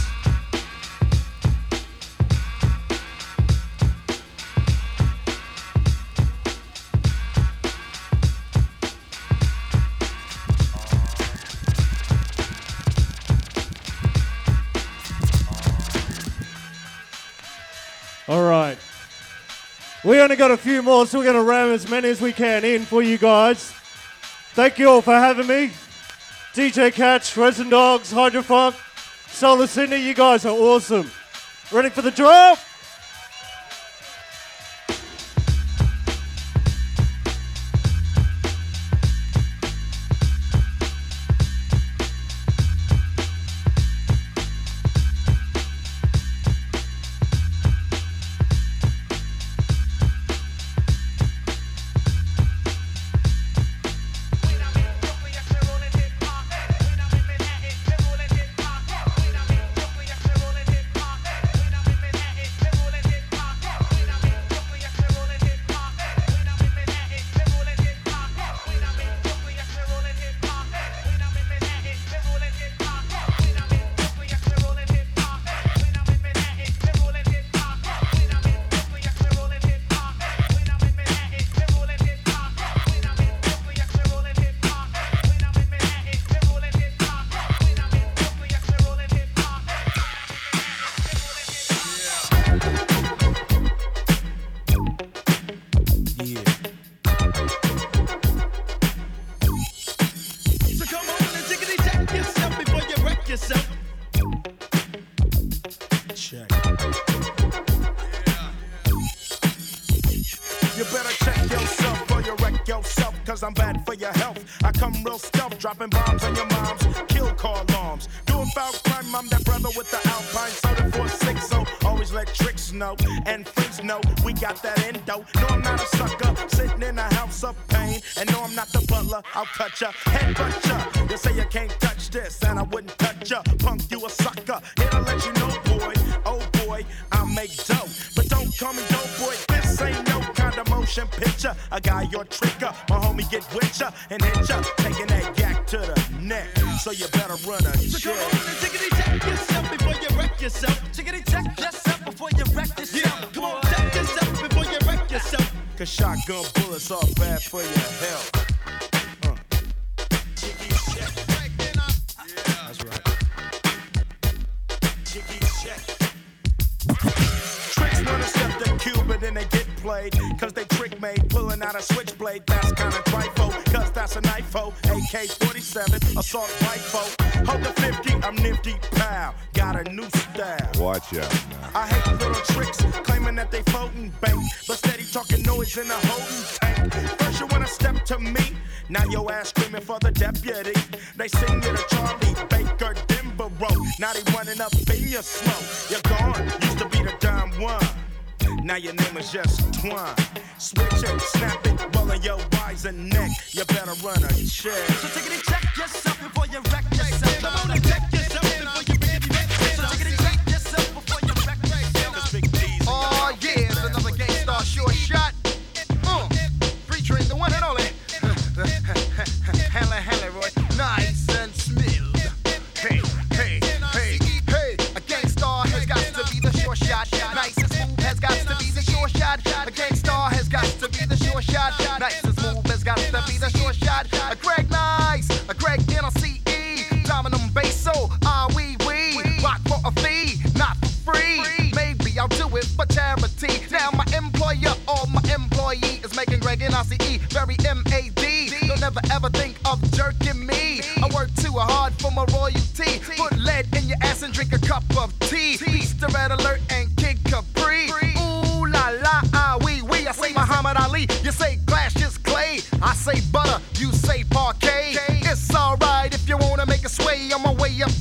got 20.38 20.50
a 20.52 20.56
few 20.56 20.82
more, 20.82 21.04
so 21.04 21.18
we're 21.18 21.24
going 21.24 21.34
to 21.34 21.42
ram 21.42 21.70
as 21.70 21.90
many 21.90 22.08
as 22.08 22.20
we 22.20 22.32
can 22.32 22.64
in 22.64 22.84
for 22.84 23.02
you 23.02 23.18
guys. 23.18 23.72
Thank 24.52 24.78
you 24.78 24.88
all 24.88 25.02
for 25.02 25.14
having 25.14 25.48
me. 25.48 25.72
DJ 26.54 26.92
Katch, 26.92 27.36
Resin 27.36 27.68
Dogs, 27.68 28.12
Hydrofunk, 28.12 28.76
Soul 29.28 29.62
of 29.62 29.68
Sydney, 29.68 29.96
you 29.96 30.14
guys 30.14 30.46
are 30.46 30.54
awesome. 30.54 31.10
Ready 31.72 31.90
for 31.90 32.02
the 32.02 32.12
drop? 32.12 32.60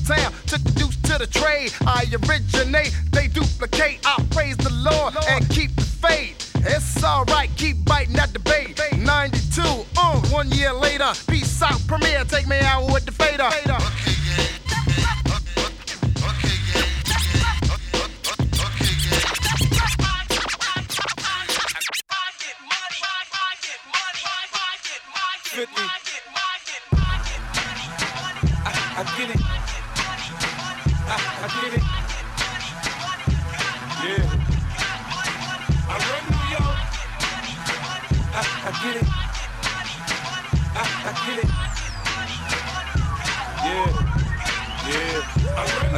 sound, 0.08 0.34
took 0.48 0.64
the 0.64 0.72
deuce 0.72 0.96
to 1.04 1.18
the 1.18 1.28
trade. 1.28 1.74
I 1.86 2.06
originate, 2.24 2.96
they 3.12 3.28
duplicate. 3.28 4.00
I 4.06 4.24
praise 4.32 4.56
the 4.56 4.72
Lord, 4.72 5.16
Lord. 5.16 5.26
and 5.28 5.50
keep 5.50 5.76
the 5.76 5.82
faith. 5.82 6.52
It's 6.66 7.04
alright, 7.04 7.50
keep 7.58 7.84
biting 7.84 8.16
at 8.16 8.32
the 8.32 8.40
bait. 8.40 8.80
92, 8.98 9.62
uh, 9.98 10.20
one 10.30 10.50
year 10.52 10.72
later, 10.74 11.12
peace 11.28 11.62
out, 11.62 11.80
Premier, 11.88 12.24
take 12.24 12.48
me 12.48 12.60
out 12.60 12.92
with 12.92 13.06
the 13.06 13.12
fader. 13.12 13.50
fader. 13.52 13.78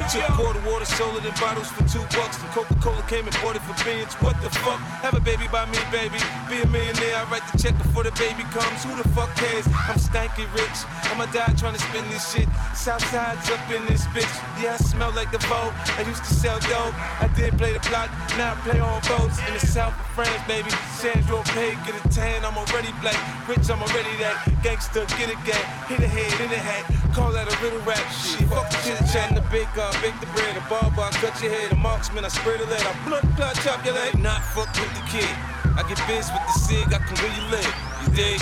Took 0.10 0.26
quarter 0.34 0.60
water, 0.66 0.86
sold 0.86 1.18
it 1.18 1.26
in 1.26 1.34
bottles 1.38 1.70
for 1.70 1.86
two 1.86 2.02
bucks. 2.18 2.42
And 2.42 2.50
Coca-Cola 2.50 3.04
came 3.06 3.30
and 3.30 3.36
bought 3.46 3.56
it 3.56 3.62
for 3.62 3.78
billions. 3.86 4.14
What 4.26 4.42
the 4.42 4.50
fuck? 4.50 4.82
Have 5.06 5.14
a 5.14 5.20
baby 5.22 5.46
by 5.54 5.70
me, 5.70 5.78
baby. 5.94 6.18
Be 6.50 6.66
a 6.66 6.68
millionaire. 6.74 7.22
I 7.22 7.30
write 7.30 7.46
the 7.54 7.62
check 7.62 7.78
before 7.78 8.02
the 8.02 8.12
baby 8.18 8.42
comes. 8.50 8.82
Who 8.90 8.98
the 8.98 9.08
fuck 9.14 9.30
cares? 9.38 9.70
I'm 9.86 10.02
stanky 10.02 10.50
rich. 10.58 10.82
I'ma 11.14 11.30
die 11.30 11.54
trying 11.62 11.78
to 11.78 11.84
spend 11.94 12.10
this 12.10 12.26
shit. 12.34 12.50
Southside's 12.74 13.54
up 13.54 13.62
in 13.70 13.86
this 13.86 14.02
bitch. 14.10 14.34
Yeah, 14.58 14.74
I 14.74 14.82
smell 14.82 15.14
like 15.14 15.30
the 15.30 15.38
vote. 15.46 15.78
I 15.94 16.02
used 16.10 16.26
to 16.26 16.34
sell 16.34 16.58
dope. 16.66 16.98
I 17.22 17.30
did 17.38 17.54
play 17.62 17.74
the 17.78 17.84
block. 17.86 18.10
Now 18.34 18.54
I 18.54 18.66
play 18.66 18.80
on 18.82 18.98
boats 19.06 19.38
in 19.46 19.54
the 19.54 19.62
south 19.62 19.94
of 19.94 20.08
France, 20.18 20.42
baby. 20.50 20.74
Saint-Tropez, 20.98 21.78
get 21.86 21.94
a 21.94 22.02
tan. 22.10 22.46
I'm 22.46 22.58
already 22.58 22.90
black. 22.98 23.20
Rich, 23.48 23.70
I'm 23.70 23.78
already 23.78 24.18
that. 24.26 24.42
Gangster, 24.64 25.06
get 25.22 25.30
a 25.30 25.38
gang. 25.46 25.70
Hit 25.86 26.02
a 26.02 26.10
head, 26.10 26.34
in 26.42 26.50
a 26.50 26.58
hat. 26.58 27.14
Call 27.14 27.32
that 27.32 27.46
a 27.46 27.56
little 27.62 27.80
rap. 27.86 28.02
Shit, 28.10 28.50
fuck 28.50 28.70
the 28.70 28.78
chit 28.82 28.98
chat. 29.14 29.36
The 29.36 29.46
big 29.54 29.70
uh, 29.78 29.94
bake 30.02 30.20
the 30.20 30.28
bread. 30.28 30.56
A 30.56 30.62
barber, 30.70 31.02
I 31.02 31.12
cut 31.20 31.42
your 31.42 31.52
head. 31.52 31.72
A 31.72 31.76
marksman, 31.76 32.26
I 32.26 32.30
spray 32.30 32.58
the 32.58 32.66
lead. 32.66 32.82
I 32.82 32.94
blood, 33.06 33.24
blood, 33.36 33.56
chop 33.64 33.84
your 33.86 33.94
leg. 33.94 34.18
Not 34.18 34.42
fuck 34.44 34.72
with 34.76 34.94
the 34.96 35.04
kid. 35.12 35.30
I 35.76 35.84
get 35.88 36.00
biz 36.08 36.32
with 36.32 36.46
the 36.48 36.60
cig. 36.60 36.88
I 36.94 37.00
can 37.00 37.16
really 37.24 37.44
live. 37.52 37.74
You 38.02 38.10
dig? 38.16 38.42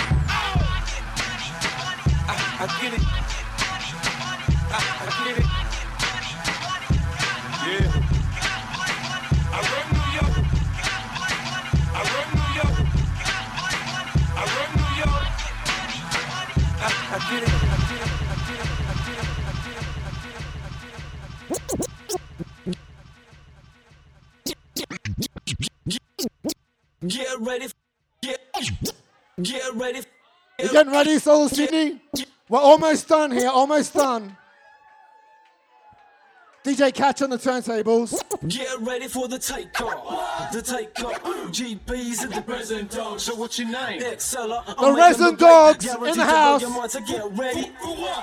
I, 2.30 2.34
I 2.62 2.66
get 2.80 2.94
it. 2.94 3.04
I, 4.70 4.80
I 5.04 5.10
get 5.24 5.36
it. 5.38 5.46
Yeah. 7.66 8.06
I 9.50 9.58
run 9.70 9.86
New 9.96 10.08
York. 10.18 10.34
I 11.94 12.00
run 12.12 12.26
New 12.38 12.50
York. 12.58 12.76
I 14.36 14.42
run 14.54 14.70
New 14.78 14.92
York. 15.02 15.26
I, 16.80 16.88
I 17.10 17.18
get 17.30 17.42
it. 17.42 17.87
Get 27.06 27.40
ready. 27.40 27.68
Get, 28.22 28.40
get 29.42 29.74
ready. 29.74 30.00
You 30.58 30.68
getting 30.72 30.92
ready, 30.92 31.18
Soul 31.18 31.48
Sydney? 31.48 32.00
We're 32.48 32.58
almost 32.58 33.08
done 33.08 33.30
here, 33.30 33.48
almost 33.48 33.94
done. 33.94 34.36
DJ 36.64 36.92
Katch 36.92 37.22
on 37.22 37.30
the 37.30 37.38
turntables. 37.38 38.20
Get 38.48 38.80
ready 38.80 39.06
for 39.08 39.28
the 39.28 39.38
takeoff. 39.38 40.52
The 40.52 40.60
takeoff. 40.60 41.22
GB's 41.52 42.24
in 42.24 42.30
the 42.30 42.42
present 42.42 42.90
dog. 42.90 43.20
So 43.20 43.34
what's 43.36 43.58
your 43.58 43.68
name? 43.70 44.02
Exceller. 44.02 44.62
The 44.66 44.92
Resin 44.92 45.36
Dogs 45.36 45.86
in 45.86 46.16
the 46.18 46.24
house. 46.24 46.62
Get 47.06 47.24
ready. 47.32 47.70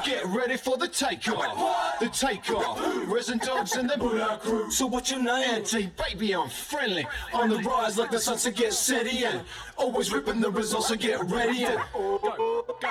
Get 0.06 0.26
ready 0.26 0.58
for 0.58 0.78
the 0.78 0.88
takeoff. 0.88 2.00
The 2.00 2.10
takeoff. 2.10 2.80
Resin 3.08 3.38
dogs 3.40 3.78
in 3.78 3.88
the 3.88 3.98
Buddha 3.98 4.38
crew. 4.42 4.70
So 4.70 4.86
what's 4.86 5.10
your 5.12 5.22
name? 5.22 5.50
Anti 5.50 5.88
baby, 5.88 6.34
I'm 6.34 6.50
friendly. 6.50 7.08
On 7.34 7.50
the 7.50 7.58
rise 7.60 7.98
like 7.98 8.12
the 8.12 8.20
sun, 8.20 8.38
so 8.38 8.52
get 8.52 8.74
steady 8.74 9.26
and 9.26 9.42
always 9.78 10.12
ripping 10.12 10.42
the 10.42 10.52
results, 10.52 10.90
so 10.90 10.96
get 10.96 11.24
ready 11.26 11.64
and 11.64 11.80
Up 11.80 12.84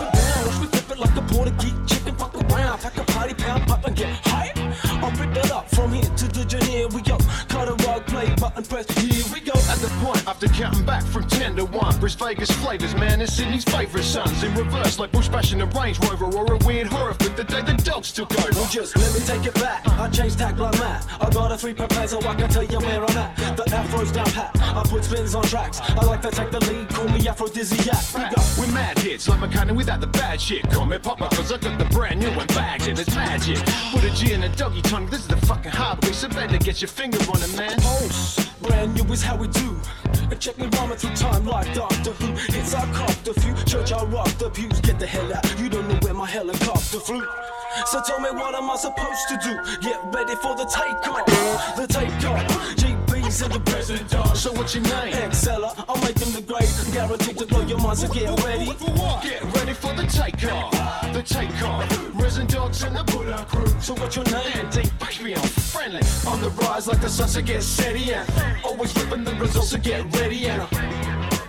and 0.00 0.12
down, 0.12 0.60
we 0.60 0.66
flip 0.66 0.90
it 0.90 0.98
like 0.98 1.14
the 1.14 1.22
Portuguese 1.22 1.72
chicken. 1.86 2.01
Fuck 2.22 2.52
around, 2.52 2.78
pack 2.78 2.96
a 2.98 3.02
party, 3.02 3.34
pound 3.34 3.66
pop 3.66 3.84
and 3.84 3.96
get 3.96 4.08
hype. 4.26 4.91
I'll 5.02 5.10
rip 5.12 5.36
it 5.36 5.50
up 5.50 5.68
from 5.70 5.92
here 5.92 6.04
to 6.04 6.28
the 6.28 6.44
journey. 6.44 6.86
We 6.86 7.02
go, 7.02 7.18
cut 7.48 7.68
a 7.68 7.74
rug, 7.86 8.06
play 8.06 8.32
button, 8.36 8.64
press. 8.64 8.86
Here 8.98 9.24
we 9.32 9.40
go. 9.40 9.52
At 9.68 9.78
the 9.78 9.88
point 10.02 10.26
after 10.28 10.48
counting 10.48 10.84
back 10.84 11.02
from 11.02 11.26
10 11.26 11.56
to 11.56 11.64
1 11.64 12.00
Bris 12.00 12.14
Vegas 12.14 12.50
flavors, 12.50 12.94
man, 12.94 13.20
and 13.20 13.28
Sydney's 13.28 13.64
favourite 13.64 14.04
sons 14.04 14.42
In 14.42 14.54
reverse, 14.54 14.98
like 14.98 15.12
Bush 15.12 15.28
bashing 15.28 15.60
a 15.60 15.66
Range 15.66 15.98
Rover 16.00 16.26
Or 16.36 16.54
a 16.54 16.58
weird 16.66 16.86
horror 16.86 17.14
flick 17.14 17.36
the 17.36 17.44
day 17.44 17.62
the 17.62 17.74
dogs 17.74 18.12
took 18.12 18.30
over 18.38 18.50
Well, 18.52 18.68
just 18.70 18.96
let 18.96 19.12
me 19.14 19.20
take 19.20 19.46
it 19.46 19.54
back. 19.54 19.86
I 19.88 20.08
changed 20.08 20.38
tack 20.38 20.58
like 20.58 20.76
that. 20.78 21.06
I 21.20 21.30
got 21.30 21.52
a 21.52 21.58
three 21.58 21.74
per 21.74 21.88
so 22.06 22.18
I 22.20 22.34
can 22.34 22.48
tell 22.48 22.64
you 22.64 22.78
where 22.78 23.04
I'm 23.04 23.18
at. 23.18 23.56
The 23.56 23.74
afro's 23.74 24.12
down 24.12 24.26
pat. 24.26 24.50
I 24.60 24.82
put 24.84 25.04
spins 25.04 25.34
on 25.34 25.44
tracks. 25.44 25.80
I 25.80 26.04
like 26.04 26.22
to 26.22 26.30
take 26.30 26.50
the 26.50 26.60
lead. 26.60 26.88
Call 26.90 27.08
me 27.08 27.26
aphrodisiac. 27.26 28.02
We 28.14 28.34
go. 28.34 28.42
We're 28.58 28.72
mad 28.72 28.98
hits, 28.98 29.28
like 29.28 29.40
McCann 29.40 29.74
without 29.74 30.00
the 30.00 30.06
bad 30.06 30.40
shit 30.40 30.68
Call 30.70 30.86
me 30.86 30.98
Papa, 30.98 31.28
cause 31.34 31.50
I 31.52 31.58
got 31.58 31.78
the 31.78 31.84
brand 31.86 32.20
new 32.20 32.30
one 32.36 32.46
bags 32.48 32.86
in 32.86 32.98
It's 32.98 33.14
magic 33.14 33.58
Put 33.90 34.04
a 34.04 34.10
G 34.10 34.32
in 34.32 34.42
a 34.42 34.48
doggy 34.56 34.82
this 35.00 35.20
is 35.20 35.28
the 35.28 35.36
fucking 35.46 35.70
highway 35.70 36.12
So 36.12 36.28
better 36.28 36.58
get 36.58 36.82
your 36.82 36.88
finger 36.88 37.18
on 37.30 37.42
it, 37.42 37.56
man 37.56 37.80
Pulse, 37.80 38.46
brand 38.60 38.94
new 38.94 39.10
is 39.12 39.22
how 39.22 39.36
we 39.36 39.48
do. 39.48 39.80
Check 40.42 40.58
me 40.58 40.66
rhyming 40.76 40.96
through 40.96 41.14
time 41.14 41.46
like 41.46 41.72
Doctor 41.72 42.10
Who. 42.10 42.32
It's 42.58 42.74
our 42.74 42.84
copter 42.92 43.32
few. 43.34 43.54
Church, 43.64 43.92
I 43.92 44.02
rock 44.06 44.26
the 44.38 44.50
pews. 44.50 44.80
Get 44.80 44.98
the 44.98 45.06
hell 45.06 45.32
out. 45.32 45.44
You 45.60 45.68
don't 45.68 45.86
know 45.86 45.94
where 46.02 46.14
my 46.14 46.26
helicopter 46.26 46.98
flew. 46.98 47.24
So 47.86 48.02
tell 48.02 48.18
me 48.18 48.30
what 48.30 48.52
am 48.54 48.68
I 48.68 48.76
supposed 48.76 49.28
to 49.28 49.38
do? 49.38 49.54
Get 49.80 50.00
ready 50.12 50.34
for 50.34 50.56
the 50.56 50.64
takeoff. 50.64 51.76
The 51.76 51.86
takeoff. 51.86 52.42
GB's 52.74 53.42
in 53.42 53.52
the 53.52 53.60
present 53.60 53.81
So 54.42 54.50
what's 54.54 54.74
your 54.74 54.82
name? 54.82 55.14
Exceller. 55.14 55.70
I'll 55.88 56.02
make 56.02 56.16
them 56.16 56.32
the 56.32 56.42
great. 56.42 56.68
Guaranteed 56.92 57.38
to 57.38 57.46
blow 57.46 57.64
your 57.64 57.78
mind. 57.78 57.98
So 57.98 58.08
get 58.08 58.28
ready. 58.42 58.66
Get 59.22 59.40
ready 59.54 59.72
for 59.72 59.94
the 59.94 60.04
takeoff 60.10 60.72
The 61.12 61.22
takeoff 61.22 62.20
Resin 62.20 62.48
dogs 62.48 62.82
in 62.82 62.92
the 62.92 63.04
Buddha 63.04 63.46
crew 63.48 63.68
So 63.80 63.94
what's 63.94 64.16
your 64.16 64.24
name? 64.24 64.68
Baby, 64.98 65.36
I'm 65.36 65.42
friendly 65.42 66.02
On 66.26 66.40
the 66.40 66.50
rise 66.58 66.88
like 66.88 67.00
the 67.00 67.08
sun, 67.08 67.28
so 67.28 67.40
get 67.40 67.62
steady 67.62 68.14
and 68.14 68.28
Always 68.64 68.92
ripping 68.96 69.22
the 69.22 69.32
results, 69.36 69.70
so 69.70 69.78
get 69.78 70.12
ready 70.16 70.48
and 70.48 71.41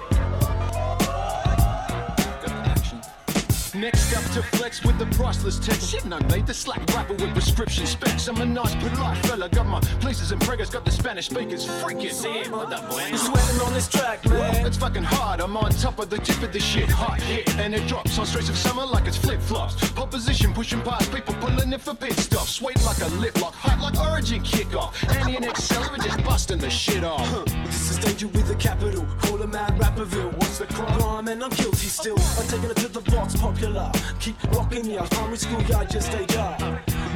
Next 3.76 4.16
up 4.16 4.24
to 4.34 4.44
flex 4.56 4.84
with 4.84 5.00
the 5.00 5.08
priceless 5.18 5.58
text. 5.58 5.90
Shit, 5.90 6.06
no 6.06 6.20
mate, 6.30 6.46
the 6.46 6.54
slack 6.54 6.86
rapper 6.94 7.14
with 7.14 7.34
prescription 7.34 7.88
specs. 7.88 8.28
I'm 8.28 8.40
a 8.40 8.46
nice, 8.46 8.76
polite 8.76 9.18
fella. 9.26 9.50
Got 9.50 9.66
my 9.66 9.80
places 10.00 10.32
and 10.32 10.40
preggers, 10.42 10.72
got 10.72 10.86
the 10.86 10.92
Spanish 10.92 11.26
speakers 11.26 11.66
freaking. 11.66 12.12
See? 12.12 12.44
You're 12.44 13.18
sweating 13.18 13.62
on 13.62 13.74
this 13.74 13.88
track, 13.88 14.24
man. 14.26 14.64
It's 14.68 14.78
fucking 14.78 15.04
hard. 15.04 15.40
I'm 15.42 15.58
on 15.58 15.72
top 15.72 15.98
of 15.98 16.12
the 16.12 16.20
tip 16.20 16.44
of 16.44 16.54
the 16.54 16.60
shit. 16.60 16.88
Hot 16.88 17.20
hit, 17.22 17.50
and 17.58 17.74
it 17.74 17.88
drops 17.88 18.20
on 18.20 18.28
streets 18.28 18.50
of 18.50 18.58
summer 18.58 18.86
like 18.86 19.08
it's 19.08 19.18
flip 19.18 19.42
flops. 19.42 19.93
Pop 20.14 20.22
position, 20.22 20.54
pushing 20.54 20.82
past 20.82 21.12
people, 21.12 21.34
pulling 21.36 21.74
in 21.74 21.80
for 21.80 21.96
pit 21.96 22.14
stops. 22.14 22.52
Sweet 22.52 22.80
like 22.86 23.02
a 23.02 23.08
lip 23.16 23.36
lock, 23.42 23.56
hot 23.56 23.80
like 23.82 24.00
Origin 24.12 24.44
kickoff. 24.44 24.94
Annie 25.10 25.38
and 25.38 25.46
Accelerate 25.46 26.04
just 26.04 26.24
busting 26.24 26.60
the 26.60 26.70
shit 26.70 27.04
off. 27.04 27.28
This 27.66 27.90
is 27.90 27.98
danger 27.98 28.28
with 28.28 28.48
a 28.52 28.56
capital. 28.56 29.06
Call 29.24 29.42
a 29.42 29.48
mad 29.48 29.76
rapperville. 29.80 30.32
What's 30.34 30.60
the 30.60 30.68
crime? 30.68 31.00
Crime 31.00 31.28
and 31.30 31.44
I'm 31.44 31.50
guilty 31.50 31.88
still. 31.88 32.18
I'm 32.38 32.48
taking 32.48 32.70
it 32.70 32.78
to 32.78 32.90
the 32.90 33.02
box, 33.10 33.36
popular. 33.36 33.92
Keep 34.20 34.36
rocking 34.52 34.86
ya. 34.86 35.04
Primary 35.10 35.38
school 35.38 35.62
guy 35.64 35.86
just 35.86 36.12
stay 36.12 36.28
up. 36.38 36.60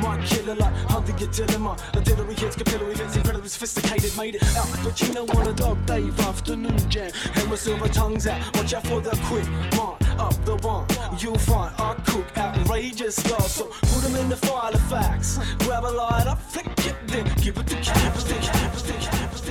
My 0.01 0.19
killer 0.25 0.55
like 0.55 0.73
hunting 0.89 1.19
your 1.19 1.29
dilemma. 1.29 1.77
Artillery 1.95 2.33
hits, 2.33 2.55
capillary 2.55 2.95
hits, 2.95 3.15
incredibly 3.15 3.49
sophisticated, 3.49 4.17
made 4.17 4.35
it 4.35 4.57
out. 4.57 4.67
But 4.83 4.99
you 5.01 5.13
know 5.13 5.25
what 5.25 5.45
a 5.45 5.53
dog 5.53 5.85
Dave 5.85 6.19
afternoon 6.21 6.77
jam. 6.89 7.11
And 7.35 7.51
with 7.51 7.59
silver 7.59 7.89
tongues 7.89 8.25
out. 8.25 8.41
Watch 8.55 8.73
out 8.73 8.87
for 8.87 9.01
the 9.01 9.15
quick 9.25 9.47
mark. 9.75 10.06
Up 10.19 10.45
the 10.45 10.55
one, 10.57 10.87
you'll 11.19 11.37
find 11.37 11.73
I 11.77 11.93
cook 12.05 12.25
outrageous 12.37 13.15
stars. 13.15 13.51
So 13.51 13.65
put 13.65 14.01
them 14.01 14.15
in 14.15 14.29
the 14.29 14.35
file 14.35 14.73
of 14.73 14.81
facts. 14.89 15.37
Grab 15.59 15.83
a 15.83 15.87
light 15.87 16.25
up, 16.27 16.39
flick 16.41 16.65
it, 16.85 16.95
then 17.05 17.25
give 17.41 17.57
it 17.57 17.67
to. 17.67 17.75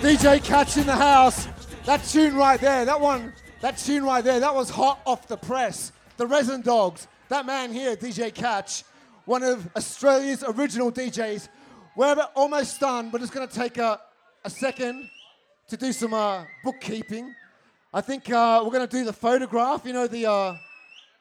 DJ 0.00 0.38
Katch 0.40 0.76
in 0.76 0.86
the 0.86 0.94
house. 0.96 1.48
That 1.84 2.04
tune 2.04 2.34
right 2.34 2.60
there, 2.60 2.84
that 2.84 3.00
one, 3.00 3.32
that 3.60 3.78
tune 3.78 4.04
right 4.04 4.24
there, 4.24 4.40
that 4.40 4.54
was 4.54 4.68
hot 4.68 5.00
off 5.06 5.28
the 5.28 5.36
press. 5.36 5.92
The 6.16 6.26
Resin 6.26 6.62
Dogs. 6.62 7.06
That 7.28 7.46
man 7.46 7.72
here, 7.72 7.96
DJ 7.96 8.32
Katch, 8.32 8.84
one 9.24 9.42
of 9.42 9.68
Australia's 9.76 10.44
original 10.46 10.90
DJs. 10.90 11.48
We're 11.96 12.14
almost 12.34 12.80
done. 12.80 13.10
We're 13.10 13.20
just 13.20 13.32
going 13.32 13.48
to 13.48 13.54
take 13.54 13.78
a, 13.78 14.00
a 14.44 14.50
second 14.50 15.08
to 15.68 15.76
do 15.76 15.92
some 15.92 16.14
uh, 16.14 16.44
bookkeeping. 16.62 17.34
I 17.94 18.00
think 18.00 18.30
uh, 18.30 18.62
we're 18.64 18.72
going 18.72 18.86
to 18.86 18.96
do 18.96 19.04
the 19.04 19.12
photograph. 19.12 19.82
You 19.84 19.92
know, 19.92 20.06
the 20.06 20.26
uh, 20.26 20.54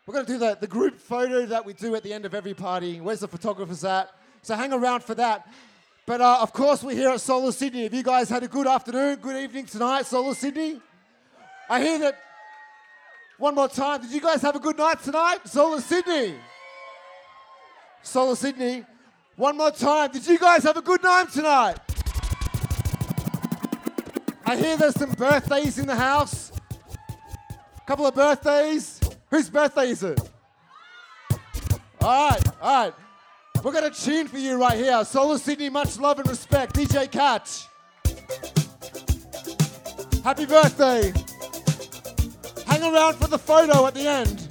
we're 0.05 0.13
going 0.13 0.25
to 0.25 0.31
do 0.31 0.37
the, 0.39 0.57
the 0.59 0.67
group 0.67 0.99
photo 0.99 1.45
that 1.45 1.65
we 1.65 1.73
do 1.73 1.95
at 1.95 2.03
the 2.03 2.11
end 2.11 2.25
of 2.25 2.33
every 2.33 2.53
party. 2.53 2.99
Where's 2.99 3.21
the 3.21 3.27
photographers 3.27 3.83
at? 3.83 4.09
So 4.41 4.55
hang 4.55 4.73
around 4.73 5.03
for 5.03 5.15
that. 5.15 5.47
But 6.05 6.21
uh, 6.21 6.39
of 6.41 6.53
course, 6.53 6.83
we're 6.83 6.95
here 6.95 7.09
at 7.09 7.21
Soul 7.21 7.47
of 7.47 7.55
Sydney. 7.55 7.83
Have 7.83 7.93
you 7.93 8.03
guys 8.03 8.29
had 8.29 8.43
a 8.43 8.47
good 8.47 8.67
afternoon, 8.67 9.17
good 9.21 9.41
evening 9.41 9.65
tonight, 9.65 10.05
Soul 10.05 10.31
of 10.31 10.37
Sydney? 10.37 10.79
I 11.69 11.81
hear 11.81 11.99
that. 11.99 12.19
One 13.37 13.55
more 13.55 13.67
time. 13.67 14.01
Did 14.01 14.11
you 14.11 14.21
guys 14.21 14.41
have 14.43 14.55
a 14.55 14.59
good 14.59 14.77
night 14.77 15.01
tonight, 15.03 15.39
Soul 15.45 15.73
of 15.73 15.83
Sydney? 15.83 16.35
Soul 18.01 18.31
of 18.31 18.37
Sydney. 18.37 18.85
One 19.35 19.57
more 19.57 19.71
time. 19.71 20.11
Did 20.11 20.25
you 20.27 20.39
guys 20.39 20.63
have 20.63 20.77
a 20.77 20.81
good 20.81 21.03
night 21.03 21.31
tonight? 21.31 21.77
I 24.45 24.55
hear 24.55 24.77
there's 24.77 24.95
some 24.95 25.11
birthdays 25.11 25.79
in 25.79 25.87
the 25.87 25.95
house. 25.95 26.51
Couple 27.85 28.07
of 28.07 28.15
birthdays. 28.15 28.99
Whose 29.29 29.49
birthday 29.49 29.89
is 29.89 30.01
it? 30.01 30.19
All 32.01 32.29
right, 32.29 32.41
all 32.61 32.83
right. 32.83 32.93
We're 33.63 33.71
going 33.71 33.91
to 33.91 34.03
tune 34.03 34.27
for 34.27 34.37
you 34.37 34.59
right 34.59 34.77
here. 34.77 35.03
Soul 35.05 35.33
of 35.33 35.41
Sydney, 35.41 35.69
much 35.69 35.99
love 35.99 36.19
and 36.19 36.27
respect. 36.27 36.75
DJ 36.75 37.07
Katch. 37.09 37.67
Happy 40.23 40.45
birthday. 40.45 41.13
Hang 42.65 42.83
around 42.83 43.15
for 43.15 43.27
the 43.27 43.37
photo 43.37 43.85
at 43.85 43.93
the 43.93 44.07
end. 44.07 44.44